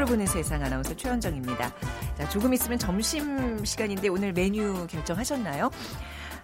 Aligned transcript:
빅데이터로 0.00 0.06
보는 0.06 0.26
세상 0.26 0.62
아나운서 0.62 0.94
최현정입니다. 0.96 1.72
자, 2.16 2.28
조금 2.28 2.52
있으면 2.54 2.78
점심 2.78 3.64
시간인데 3.64 4.08
오늘 4.08 4.32
메뉴 4.32 4.86
결정하셨나요? 4.86 5.70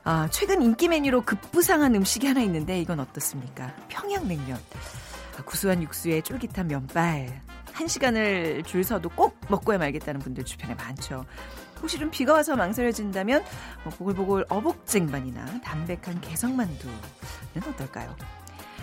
아, 0.05 0.29
최근 0.31 0.63
인기 0.63 0.89
메뉴로 0.89 1.23
급부상한 1.23 1.95
음식이 1.95 2.27
하나 2.27 2.41
있는데 2.43 2.81
이건 2.81 3.01
어떻습니까? 3.01 3.75
평양냉면. 3.89 4.59
아, 5.39 5.43
구수한 5.45 5.83
육수에 5.83 6.21
쫄깃한 6.21 6.69
면발. 6.69 7.41
한 7.73 7.89
시간을 7.89 8.63
줄 8.65 8.85
서도 8.85 9.09
꼭 9.11 9.39
먹고야 9.49 9.79
말겠다는 9.79 10.21
분들 10.21 10.45
주변에 10.45 10.75
많죠. 10.75 11.25
혹시 11.81 11.99
좀 11.99 12.11
비가 12.11 12.33
와서 12.35 12.57
망설여진다면 12.57 13.45
뭐 13.85 13.93
보글보글 13.93 14.47
어복쟁반이나 14.49 15.61
담백한 15.61 16.21
개성만두는 16.21 16.95
어떨까요? 17.69 18.15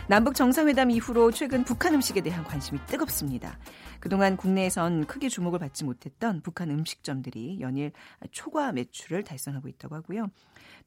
남북 0.08 0.36
정상회담 0.36 0.92
이후로 0.92 1.32
최근 1.32 1.64
북한 1.64 1.94
음식에 1.94 2.22
대한 2.22 2.44
관심이 2.44 2.80
뜨겁습니다. 2.88 3.58
그동안 4.04 4.36
국내에선 4.36 5.06
크게 5.06 5.30
주목을 5.30 5.60
받지 5.60 5.86
못했던 5.86 6.42
북한 6.42 6.70
음식점들이 6.70 7.62
연일 7.62 7.94
초과 8.32 8.74
매출을 8.74 9.24
달성하고 9.24 9.70
있다고 9.70 9.96
하고요. 9.96 10.30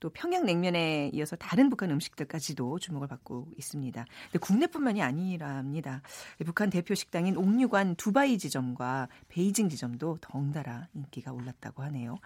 또 0.00 0.10
평양냉면에 0.10 1.12
이어서 1.14 1.34
다른 1.34 1.70
북한 1.70 1.90
음식들까지도 1.92 2.78
주목을 2.78 3.08
받고 3.08 3.48
있습니다. 3.56 4.04
근데 4.24 4.38
국내뿐만이 4.38 5.00
아니랍니다. 5.00 6.02
북한 6.44 6.68
대표 6.68 6.94
식당인 6.94 7.38
옥류관 7.38 7.94
두바이 7.94 8.36
지점과 8.36 9.08
베이징 9.28 9.70
지점도 9.70 10.18
덩달아 10.20 10.88
인기가 10.92 11.32
올랐다고 11.32 11.82
하네요. 11.84 12.18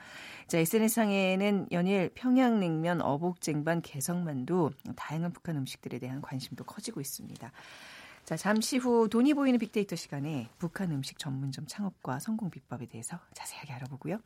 자, 0.48 0.58
SNS상에는 0.58 1.68
연일 1.70 2.10
평양냉면, 2.16 3.00
어복쟁반, 3.00 3.80
개성만두 3.82 4.70
다양한 4.96 5.32
북한 5.32 5.56
음식들에 5.56 6.00
대한 6.00 6.20
관심도 6.20 6.64
커지고 6.64 7.00
있습니다. 7.00 7.52
자, 8.30 8.36
잠시 8.36 8.76
후 8.76 9.08
돈이 9.08 9.34
보이는 9.34 9.58
빅데이터 9.58 9.96
시간에 9.96 10.48
북한 10.58 10.92
음식 10.92 11.18
전문점 11.18 11.66
창업과 11.66 12.20
성공 12.20 12.48
비법에 12.48 12.86
대해서 12.86 13.18
자세하게 13.34 13.72
알아보고요. 13.72 14.20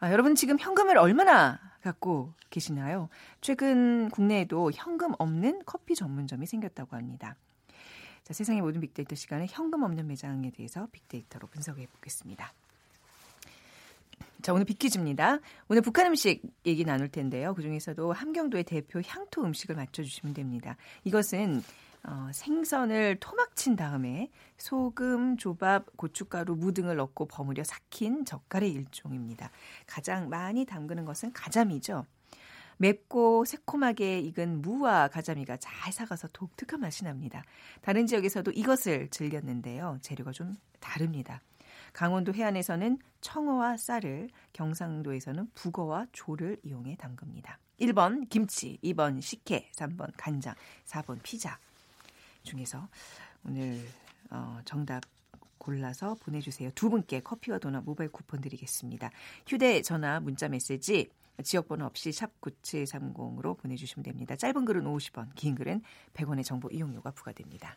아, 0.00 0.12
여러분 0.12 0.34
지금 0.34 0.58
현금을 0.58 0.98
얼마나 0.98 1.58
갖고 1.80 2.34
계시나요? 2.50 3.08
최근 3.40 4.10
국내에도 4.10 4.70
현금 4.74 5.14
없는 5.18 5.62
커피 5.64 5.94
전문점이 5.94 6.44
생겼다고 6.44 6.94
합니다. 6.94 7.34
자, 8.24 8.34
세상의 8.34 8.60
모든 8.60 8.82
빅데이터 8.82 9.14
시간에 9.14 9.46
현금 9.48 9.84
없는 9.84 10.06
매장에 10.06 10.50
대해서 10.50 10.86
빅데이터로 10.92 11.46
분석해 11.46 11.86
보겠습니다. 11.86 12.52
자, 14.42 14.52
오늘 14.52 14.66
빅퀴즈입니다. 14.66 15.38
오늘 15.68 15.80
북한 15.80 16.08
음식 16.08 16.42
얘기 16.66 16.84
나눌 16.84 17.08
텐데요. 17.08 17.54
그 17.54 17.62
중에서도 17.62 18.12
함경도의 18.12 18.64
대표 18.64 19.00
향토 19.00 19.44
음식을 19.44 19.76
맞춰주시면 19.76 20.34
됩니다. 20.34 20.76
이것은 21.04 21.62
어, 22.04 22.30
생선을 22.32 23.18
토막친 23.20 23.76
다음에 23.76 24.30
소금, 24.56 25.36
조밥, 25.36 25.96
고춧가루, 25.96 26.56
무 26.56 26.72
등을 26.74 26.96
넣고 26.96 27.26
버무려 27.26 27.62
삭힌 27.62 28.24
젓갈의 28.24 28.72
일종입니다. 28.72 29.50
가장 29.86 30.28
많이 30.28 30.64
담그는 30.64 31.04
것은 31.04 31.32
가자미죠. 31.32 32.06
맵고 32.78 33.44
새콤하게 33.44 34.20
익은 34.20 34.62
무와 34.62 35.06
가자미가 35.06 35.58
잘 35.58 35.92
삭아서 35.92 36.28
독특한 36.32 36.80
맛이 36.80 37.04
납니다. 37.04 37.44
다른 37.80 38.06
지역에서도 38.06 38.50
이것을 38.50 39.08
즐겼는데요. 39.10 39.98
재료가 40.02 40.32
좀 40.32 40.56
다릅니다. 40.80 41.42
강원도 41.92 42.34
해안에서는 42.34 42.98
청어와 43.20 43.76
쌀을, 43.76 44.30
경상도에서는 44.52 45.50
북어와 45.54 46.06
조를 46.10 46.58
이용해 46.64 46.96
담급니다. 46.96 47.58
1번 47.80 48.28
김치, 48.28 48.78
2번 48.82 49.20
식혜, 49.20 49.70
3번 49.76 50.10
간장, 50.16 50.54
4번 50.86 51.20
피자. 51.22 51.58
중에서 52.42 52.88
오늘 53.44 53.80
어, 54.30 54.60
정답 54.64 55.02
골라서 55.58 56.16
보내주세요. 56.16 56.70
두 56.74 56.90
분께 56.90 57.20
커피와 57.20 57.58
도넛 57.58 57.84
모바일 57.84 58.10
쿠폰 58.10 58.40
드리겠습니다. 58.40 59.10
휴대전화 59.46 60.20
문자 60.20 60.48
메시지 60.48 61.08
지역번호 61.42 61.86
없이 61.86 62.12
샵 62.12 62.40
9730으로 62.40 63.56
보내주시면 63.58 64.02
됩니다. 64.02 64.36
짧은 64.36 64.64
글은 64.64 64.84
50원, 64.84 65.34
긴 65.34 65.54
글은 65.54 65.82
100원의 66.14 66.44
정보 66.44 66.68
이용료가 66.70 67.12
부과됩니다. 67.12 67.76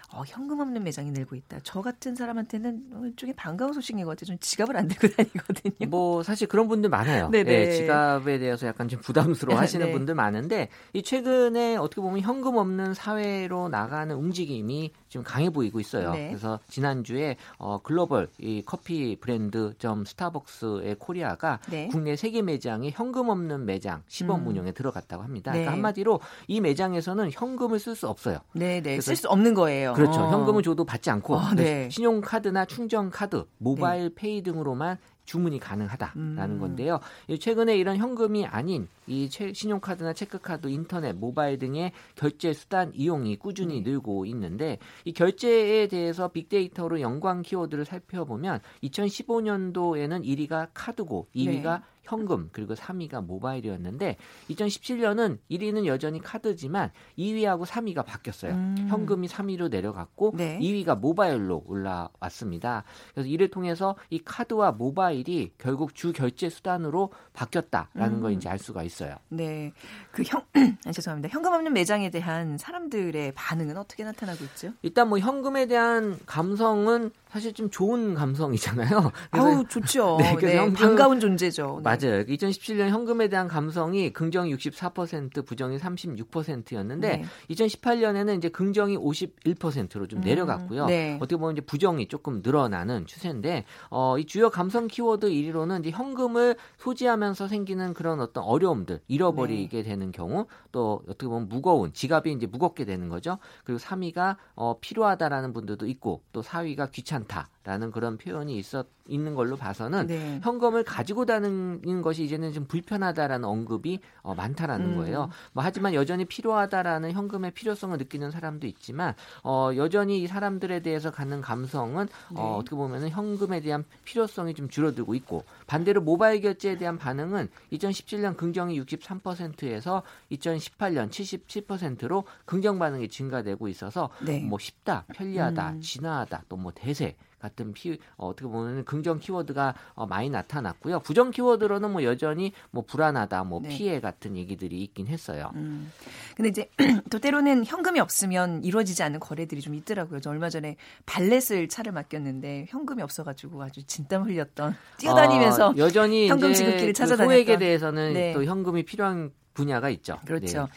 어, 0.13 0.23
현금 0.27 0.59
없는 0.59 0.83
매장이 0.83 1.11
늘고 1.11 1.35
있다. 1.35 1.59
저 1.63 1.81
같은 1.81 2.15
사람한테는 2.15 2.83
일종의 3.03 3.33
반가운 3.35 3.71
소식인 3.71 4.03
것 4.03 4.11
같아요. 4.11 4.25
좀 4.25 4.37
지갑을 4.39 4.75
안 4.75 4.87
들고 4.87 5.07
다니거든요. 5.15 5.89
뭐 5.89 6.21
사실 6.21 6.47
그런 6.47 6.67
분들 6.67 6.89
많아요. 6.89 7.29
네, 7.31 7.43
네 7.43 7.71
지갑에 7.71 8.39
대해서 8.39 8.67
약간 8.67 8.89
좀 8.89 8.99
부담스러워 8.99 9.57
하시는 9.59 9.85
네. 9.85 9.91
분들 9.91 10.15
많은데 10.15 10.67
이 10.93 11.01
최근에 11.01 11.77
어떻게 11.77 12.01
보면 12.01 12.19
현금 12.21 12.57
없는 12.57 12.93
사회로 12.93 13.69
나가는 13.69 14.13
움직임이 14.13 14.91
지금 15.07 15.23
강해 15.23 15.49
보이고 15.49 15.79
있어요. 15.79 16.11
네. 16.11 16.27
그래서 16.27 16.59
지난주에 16.67 17.37
어, 17.57 17.79
글로벌 17.81 18.27
이 18.37 18.63
커피 18.65 19.17
브랜드 19.19 19.73
점 19.77 20.03
스타벅스의 20.03 20.95
코리아가 20.99 21.59
네. 21.69 21.87
국내 21.89 22.17
세계 22.17 22.41
매장에 22.41 22.91
현금 22.91 23.29
없는 23.29 23.65
매장 23.65 24.03
시범 24.07 24.41
음. 24.41 24.47
운영에 24.47 24.73
들어갔다고 24.73 25.23
합니다. 25.23 25.51
그러니까 25.51 25.71
네. 25.71 25.75
한마디로 25.75 26.19
이 26.47 26.59
매장에서는 26.59 27.31
현금을 27.31 27.79
쓸 27.79 27.95
수 27.95 28.07
없어요. 28.07 28.39
네, 28.53 28.81
네. 28.81 28.99
쓸 28.99 29.15
수 29.15 29.29
없는 29.29 29.53
거예요. 29.53 29.93
그렇죠. 30.01 30.21
어. 30.21 30.31
현금은 30.31 30.63
줘도 30.63 30.83
받지 30.83 31.09
않고 31.09 31.35
어, 31.35 31.53
네. 31.55 31.89
신용카드나 31.89 32.65
충전카드, 32.65 33.45
모바일 33.57 34.09
네. 34.09 34.15
페이 34.15 34.41
등으로만 34.41 34.97
주문이 35.25 35.59
가능하다라는 35.59 36.55
음. 36.55 36.59
건데요. 36.59 36.99
최근에 37.39 37.77
이런 37.77 37.97
현금이 37.97 38.45
아닌 38.47 38.87
이 39.07 39.29
신용카드나 39.29 40.13
체크카드, 40.13 40.67
인터넷, 40.67 41.13
모바일 41.13 41.57
등의 41.57 41.91
결제 42.15 42.53
수단 42.53 42.91
이용이 42.93 43.37
꾸준히 43.37 43.81
네. 43.81 43.91
늘고 43.91 44.25
있는데 44.25 44.79
이 45.05 45.13
결제에 45.13 45.87
대해서 45.87 46.27
빅데이터로 46.27 47.01
연관 47.01 47.43
키워드를 47.43 47.85
살펴보면 47.85 48.59
2015년도에는 48.83 50.25
1위가 50.25 50.69
카드고 50.73 51.27
2위가 51.35 51.63
네. 51.63 51.83
현금 52.11 52.49
그리고 52.51 52.73
3위가 52.73 53.25
모바일이었는데 53.25 54.17
2017년은 54.49 55.37
1위는 55.49 55.85
여전히 55.85 56.19
카드지만 56.19 56.91
2위하고 57.17 57.65
3위가 57.65 58.05
바뀌었어요. 58.05 58.51
음. 58.51 58.87
현금이 58.89 59.29
3위로 59.29 59.69
내려갔고 59.69 60.33
네. 60.35 60.59
2위가 60.59 60.99
모바일로 60.99 61.63
올라왔습니다. 61.65 62.83
그래서 63.13 63.29
이를 63.29 63.49
통해서 63.49 63.95
이 64.09 64.19
카드와 64.19 64.73
모바일이 64.73 65.53
결국 65.57 65.95
주 65.95 66.11
결제 66.11 66.49
수단으로 66.49 67.11
바뀌었다라는 67.31 68.17
음. 68.17 68.21
걸 68.21 68.33
이제 68.33 68.49
알 68.49 68.59
수가 68.59 68.83
있어요. 68.83 69.15
네. 69.29 69.71
그 70.11 70.23
형, 70.23 70.43
아, 70.85 70.91
죄송합니다. 70.91 71.29
현금 71.29 71.53
없는 71.53 71.71
매장에 71.71 72.09
대한 72.09 72.57
사람들의 72.57 73.31
반응은 73.35 73.77
어떻게 73.77 74.03
나타나고 74.03 74.43
있죠? 74.45 74.73
일단 74.81 75.07
뭐 75.07 75.17
현금에 75.17 75.65
대한 75.67 76.19
감성은 76.25 77.11
사실 77.31 77.53
좀 77.53 77.69
좋은 77.69 78.13
감성이잖아요. 78.13 79.11
아우 79.31 79.65
좋죠. 79.65 80.17
네, 80.19 80.35
네, 80.35 80.57
현금, 80.57 80.73
반가운 80.73 81.21
존재죠. 81.21 81.81
네. 81.81 81.83
맞아요. 81.83 82.25
2017년 82.25 82.89
현금에 82.89 83.29
대한 83.29 83.47
감성이 83.47 84.11
긍정이 84.11 84.53
64%, 84.53 85.45
부정이 85.45 85.77
36%였는데 85.77 87.17
네. 87.17 87.25
2018년에는 87.49 88.37
이제 88.37 88.49
긍정이 88.49 88.97
51%로 88.97 90.07
좀 90.07 90.19
음, 90.19 90.23
내려갔고요. 90.25 90.87
네. 90.87 91.15
어떻게 91.21 91.37
보면 91.37 91.53
이제 91.53 91.61
부정이 91.61 92.09
조금 92.09 92.41
늘어나는 92.43 93.05
추세인데 93.05 93.63
어, 93.89 94.17
이 94.17 94.25
주요 94.25 94.49
감성 94.49 94.87
키워드 94.87 95.29
1위로는 95.29 95.79
이제 95.85 95.91
현금을 95.91 96.57
소지하면서 96.79 97.47
생기는 97.47 97.93
그런 97.93 98.19
어떤 98.19 98.43
어려움들 98.43 98.99
잃어버리게 99.07 99.83
네. 99.83 99.83
되는 99.83 100.11
경우 100.11 100.47
또 100.73 101.01
어떻게 101.07 101.27
보면 101.27 101.47
무거운 101.47 101.93
지갑이 101.93 102.33
이제 102.33 102.45
무겁게 102.45 102.83
되는 102.83 103.07
거죠. 103.07 103.37
그리고 103.63 103.79
3위가 103.79 104.35
어, 104.55 104.79
필요하다라는 104.81 105.53
분들도 105.53 105.87
있고 105.87 106.23
또 106.33 106.41
4위가 106.41 106.91
귀찮 106.91 107.20
다. 107.25 107.47
라는 107.63 107.91
그런 107.91 108.17
표현이 108.17 108.57
있었 108.57 108.87
있는 109.07 109.35
걸로 109.35 109.57
봐서는 109.57 110.07
네. 110.07 110.39
현금을 110.41 110.83
가지고 110.83 111.25
다니는 111.25 112.01
것이 112.01 112.23
이제는 112.23 112.53
좀 112.53 112.65
불편하다라는 112.65 113.43
언급이 113.43 113.99
어, 114.21 114.33
많다라는 114.33 114.91
음. 114.91 114.95
거예요. 114.95 115.29
뭐 115.51 115.63
하지만 115.63 115.93
여전히 115.93 116.23
필요하다라는 116.23 117.11
현금의 117.11 117.51
필요성을 117.51 117.97
느끼는 117.97 118.31
사람도 118.31 118.67
있지만 118.67 119.13
어, 119.43 119.71
여전히 119.75 120.21
이 120.21 120.27
사람들에 120.27 120.79
대해서 120.79 121.11
갖는 121.11 121.41
감성은 121.41 122.03
어, 122.03 122.33
네. 122.33 122.39
어, 122.39 122.55
어떻게 122.55 122.75
보면은 122.75 123.09
현금에 123.09 123.59
대한 123.59 123.83
필요성이 124.05 124.53
좀 124.53 124.69
줄어들고 124.69 125.13
있고 125.15 125.43
반대로 125.67 125.99
모바일 126.01 126.39
결제에 126.41 126.77
대한 126.77 126.97
반응은 126.97 127.49
2017년 127.73 128.37
긍정이 128.37 128.79
63%에서 128.81 130.03
2018년 130.31 131.09
77%로 131.09 132.23
긍정 132.45 132.79
반응이 132.79 133.09
증가되고 133.09 133.67
있어서 133.67 134.09
네. 134.25 134.39
뭐 134.39 134.57
쉽다, 134.57 135.03
편리하다, 135.13 135.71
음. 135.71 135.81
진화하다, 135.81 136.43
또 136.47 136.61
뭐 136.61 136.71
대세 136.73 137.15
같은 137.41 137.73
피 137.73 137.97
어, 138.17 138.27
어떻게 138.27 138.47
보면 138.47 138.85
긍정 138.85 139.19
키워드가 139.19 139.73
어, 139.95 140.05
많이 140.05 140.29
나타났고요. 140.29 140.99
부정 140.99 141.31
키워드로는 141.31 141.91
뭐 141.91 142.03
여전히 142.03 142.53
뭐 142.69 142.83
불안하다, 142.85 143.43
뭐 143.45 143.59
네. 143.61 143.69
피해 143.69 143.99
같은 143.99 144.37
얘기들이 144.37 144.81
있긴 144.83 145.07
했어요. 145.07 145.51
음. 145.55 145.91
근데 146.35 146.49
이제 146.49 146.69
또 147.09 147.19
때로는 147.19 147.65
현금이 147.65 147.99
없으면 147.99 148.63
이루어지지 148.63 149.03
않는 149.03 149.19
거래들이 149.19 149.61
좀 149.61 149.75
있더라고요. 149.75 150.19
저 150.19 150.29
얼마 150.29 150.49
전에 150.49 150.77
발렛을 151.05 151.67
차를 151.67 151.91
맡겼는데 151.91 152.67
현금이 152.69 153.01
없어가지고 153.01 153.63
아주 153.63 153.83
진땀 153.83 154.23
흘렸던 154.23 154.75
뛰어다니면서 154.97 155.69
어, 155.69 155.73
여전히 155.77 156.29
현금 156.29 156.53
지급기를 156.53 156.87
그 156.87 156.93
찾아다녔던 156.93 157.27
소액에 157.27 157.57
대해서는 157.57 158.13
네. 158.13 158.33
또 158.33 158.43
현금이 158.43 158.83
필요한 158.83 159.31
분야가 159.53 159.89
있죠. 159.89 160.17
그렇죠. 160.25 160.61
네. 160.61 160.67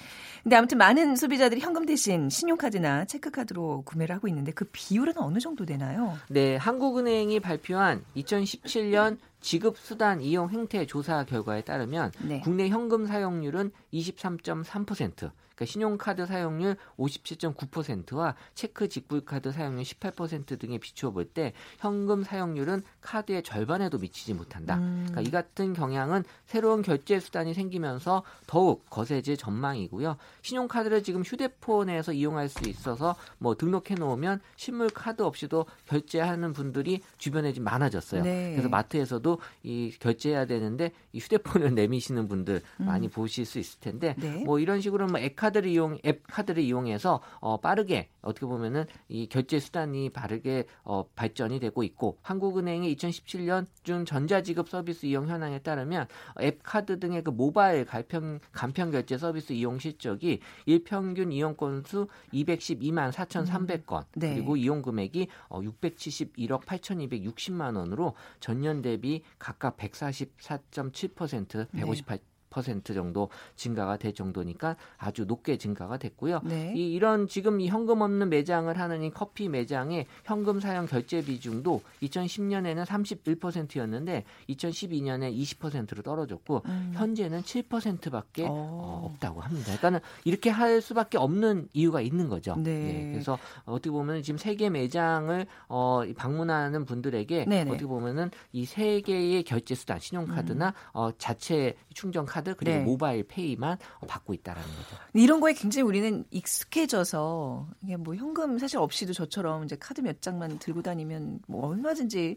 근데 0.44 0.56
아무튼 0.56 0.76
많은 0.76 1.16
소비자들이 1.16 1.62
현금 1.62 1.86
대신 1.86 2.28
신용카드나 2.28 3.06
체크카드로 3.06 3.82
구매를 3.86 4.14
하고 4.14 4.28
있는데 4.28 4.52
그 4.52 4.66
비율은 4.70 5.16
어느 5.16 5.38
정도 5.38 5.64
되나요? 5.64 6.18
네, 6.28 6.56
한국은행이 6.56 7.40
발표한 7.40 8.04
2017년 8.14 9.16
지급 9.40 9.78
수단 9.78 10.20
이용 10.20 10.50
행태 10.50 10.84
조사 10.84 11.24
결과에 11.24 11.62
따르면 11.62 12.12
네. 12.28 12.40
국내 12.40 12.68
현금 12.68 13.06
사용률은 13.06 13.72
23.3%, 13.94 15.30
그러니까 15.54 15.64
신용카드 15.70 16.26
사용률 16.26 16.76
57.9%와 16.98 18.34
체크 18.54 18.88
직불카드 18.88 19.52
사용률 19.52 19.84
18% 19.84 20.58
등에 20.58 20.78
비추어 20.78 21.10
볼 21.10 21.24
때 21.34 21.52
현금 21.78 22.22
사용률은 22.22 22.82
카드의 23.00 23.42
절반에도 23.42 23.98
미치지 23.98 24.34
못한다. 24.34 24.76
음. 24.76 25.06
그러니까 25.08 25.20
이 25.22 25.30
같은 25.30 25.72
경향은 25.72 26.24
새로운 26.46 26.82
결제 26.82 27.18
수단이 27.18 27.54
생기면서 27.54 28.22
더욱 28.46 28.88
거세질 28.90 29.36
전망이고요. 29.36 30.16
신용카드를 30.42 31.02
지금 31.02 31.22
휴대폰에서 31.22 32.12
이용할 32.12 32.48
수 32.48 32.68
있어서 32.68 33.16
뭐 33.38 33.56
등록해 33.56 33.94
놓으면 33.98 34.40
실물 34.56 34.88
카드 34.90 35.22
없이도 35.22 35.66
결제하는 35.86 36.52
분들이 36.52 37.00
주변에 37.18 37.52
좀 37.52 37.64
많아졌어요. 37.64 38.22
네. 38.22 38.50
그래서 38.52 38.68
마트에서도 38.68 39.38
이 39.62 39.94
결제해야 39.98 40.46
되는데 40.46 40.92
이 41.12 41.18
휴대폰을 41.18 41.74
내미시는 41.74 42.28
분들 42.28 42.60
음. 42.80 42.86
많이 42.86 43.08
보실 43.08 43.44
수 43.46 43.58
있을 43.58 43.80
텐데 43.80 44.14
네. 44.18 44.44
뭐 44.44 44.58
이런 44.58 44.80
식으로 44.80 45.06
뭐 45.06 45.18
에카 45.18 45.43
카드를 45.44 45.68
이용 45.68 45.98
앱 46.06 46.22
카드를 46.26 46.62
이용해서 46.62 47.20
어, 47.40 47.58
빠르게 47.58 48.08
어떻게 48.22 48.46
보면은 48.46 48.86
이 49.08 49.28
결제 49.28 49.60
수단이 49.60 50.08
빠르게 50.10 50.64
어, 50.84 51.06
발전이 51.14 51.60
되고 51.60 51.82
있고 51.82 52.18
한국은행의 52.22 52.94
2017년 52.96 53.66
중 53.82 54.06
전자지급 54.06 54.70
서비스 54.70 55.04
이용 55.04 55.28
현황에 55.28 55.58
따르면 55.58 56.06
앱 56.40 56.60
카드 56.62 56.98
등의 56.98 57.22
그 57.22 57.30
모바일 57.30 57.84
간편 57.84 58.40
간편 58.52 58.90
결제 58.90 59.18
서비스 59.18 59.52
이용 59.52 59.78
실적이 59.78 60.40
일평균 60.64 61.30
이용 61.30 61.56
건수 61.56 62.08
212만 62.32 63.12
4,300건 63.12 63.98
음, 63.98 64.04
네. 64.14 64.34
그리고 64.34 64.56
이용 64.56 64.80
금액이 64.80 65.28
어, 65.48 65.60
671억 65.60 66.64
8,260만 66.64 67.76
원으로 67.76 68.14
전년 68.40 68.80
대비 68.80 69.22
각각 69.38 69.76
144.7% 69.76 71.70
158 71.70 72.18
10% 72.62 72.94
정도 72.94 73.28
증가가 73.56 73.96
될 73.96 74.12
정도니까 74.14 74.76
아주 74.98 75.24
높게 75.24 75.56
증가가 75.56 75.96
됐고요. 75.96 76.40
네. 76.44 76.72
이, 76.76 76.92
이런 76.92 77.26
지금 77.26 77.60
이 77.60 77.68
현금 77.68 78.00
없는 78.00 78.28
매장을 78.28 78.76
하는 78.78 79.02
이 79.02 79.10
커피 79.10 79.48
매장의 79.48 80.06
현금 80.24 80.60
사용 80.60 80.86
결제 80.86 81.22
비중도 81.24 81.80
2010년에는 82.02 82.84
31%였는데 82.84 84.24
2012년에 84.50 85.36
20%로 85.36 86.02
떨어졌고 86.02 86.62
음. 86.66 86.92
현재는 86.94 87.42
7%밖에 87.42 88.44
어. 88.44 88.50
어, 88.50 89.10
없다고 89.10 89.40
합니다. 89.40 89.66
그러니까는 89.66 90.00
이렇게 90.24 90.50
할 90.50 90.80
수밖에 90.80 91.18
없는 91.18 91.68
이유가 91.72 92.00
있는 92.00 92.28
거죠. 92.28 92.56
네. 92.56 92.74
네. 92.74 93.10
그래서 93.12 93.38
어떻게 93.64 93.90
보면 93.90 94.22
지금 94.22 94.38
세개 94.38 94.70
매장을 94.70 95.46
어, 95.68 96.02
방문하는 96.16 96.84
분들에게 96.84 97.46
네네. 97.46 97.70
어떻게 97.70 97.86
보면은 97.86 98.30
이 98.52 98.64
세 98.74 99.00
개의 99.02 99.44
결제 99.44 99.74
수단 99.76 100.00
신용카드나 100.00 100.68
음. 100.68 100.72
어, 100.94 101.10
자체 101.16 101.76
충전 101.92 102.26
카드 102.26 102.43
카드 102.44 102.54
그리고 102.54 102.78
네. 102.78 102.84
모바일 102.84 103.24
페이만 103.26 103.78
받고 104.06 104.34
있다라는 104.34 104.68
거죠. 104.68 104.96
이런 105.14 105.40
거에 105.40 105.54
굉장히 105.54 105.86
우리는 105.86 106.24
익숙해져서 106.30 107.68
이게 107.82 107.96
뭐 107.96 108.14
현금 108.14 108.58
사실 108.58 108.78
없이도 108.78 109.14
저처럼 109.14 109.64
이제 109.64 109.76
카드 109.76 110.00
몇 110.00 110.20
장만 110.20 110.58
들고 110.58 110.82
다니면 110.82 111.40
뭐 111.48 111.68
얼마든지 111.68 112.36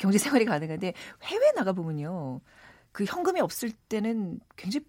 경제 0.00 0.18
생활이 0.18 0.44
가능한데 0.44 0.92
해외 1.22 1.52
나가 1.52 1.72
보면요. 1.72 2.40
그 2.96 3.04
현금이 3.04 3.40
없을 3.40 3.70
때는 3.88 4.40
굉장히 4.56 4.86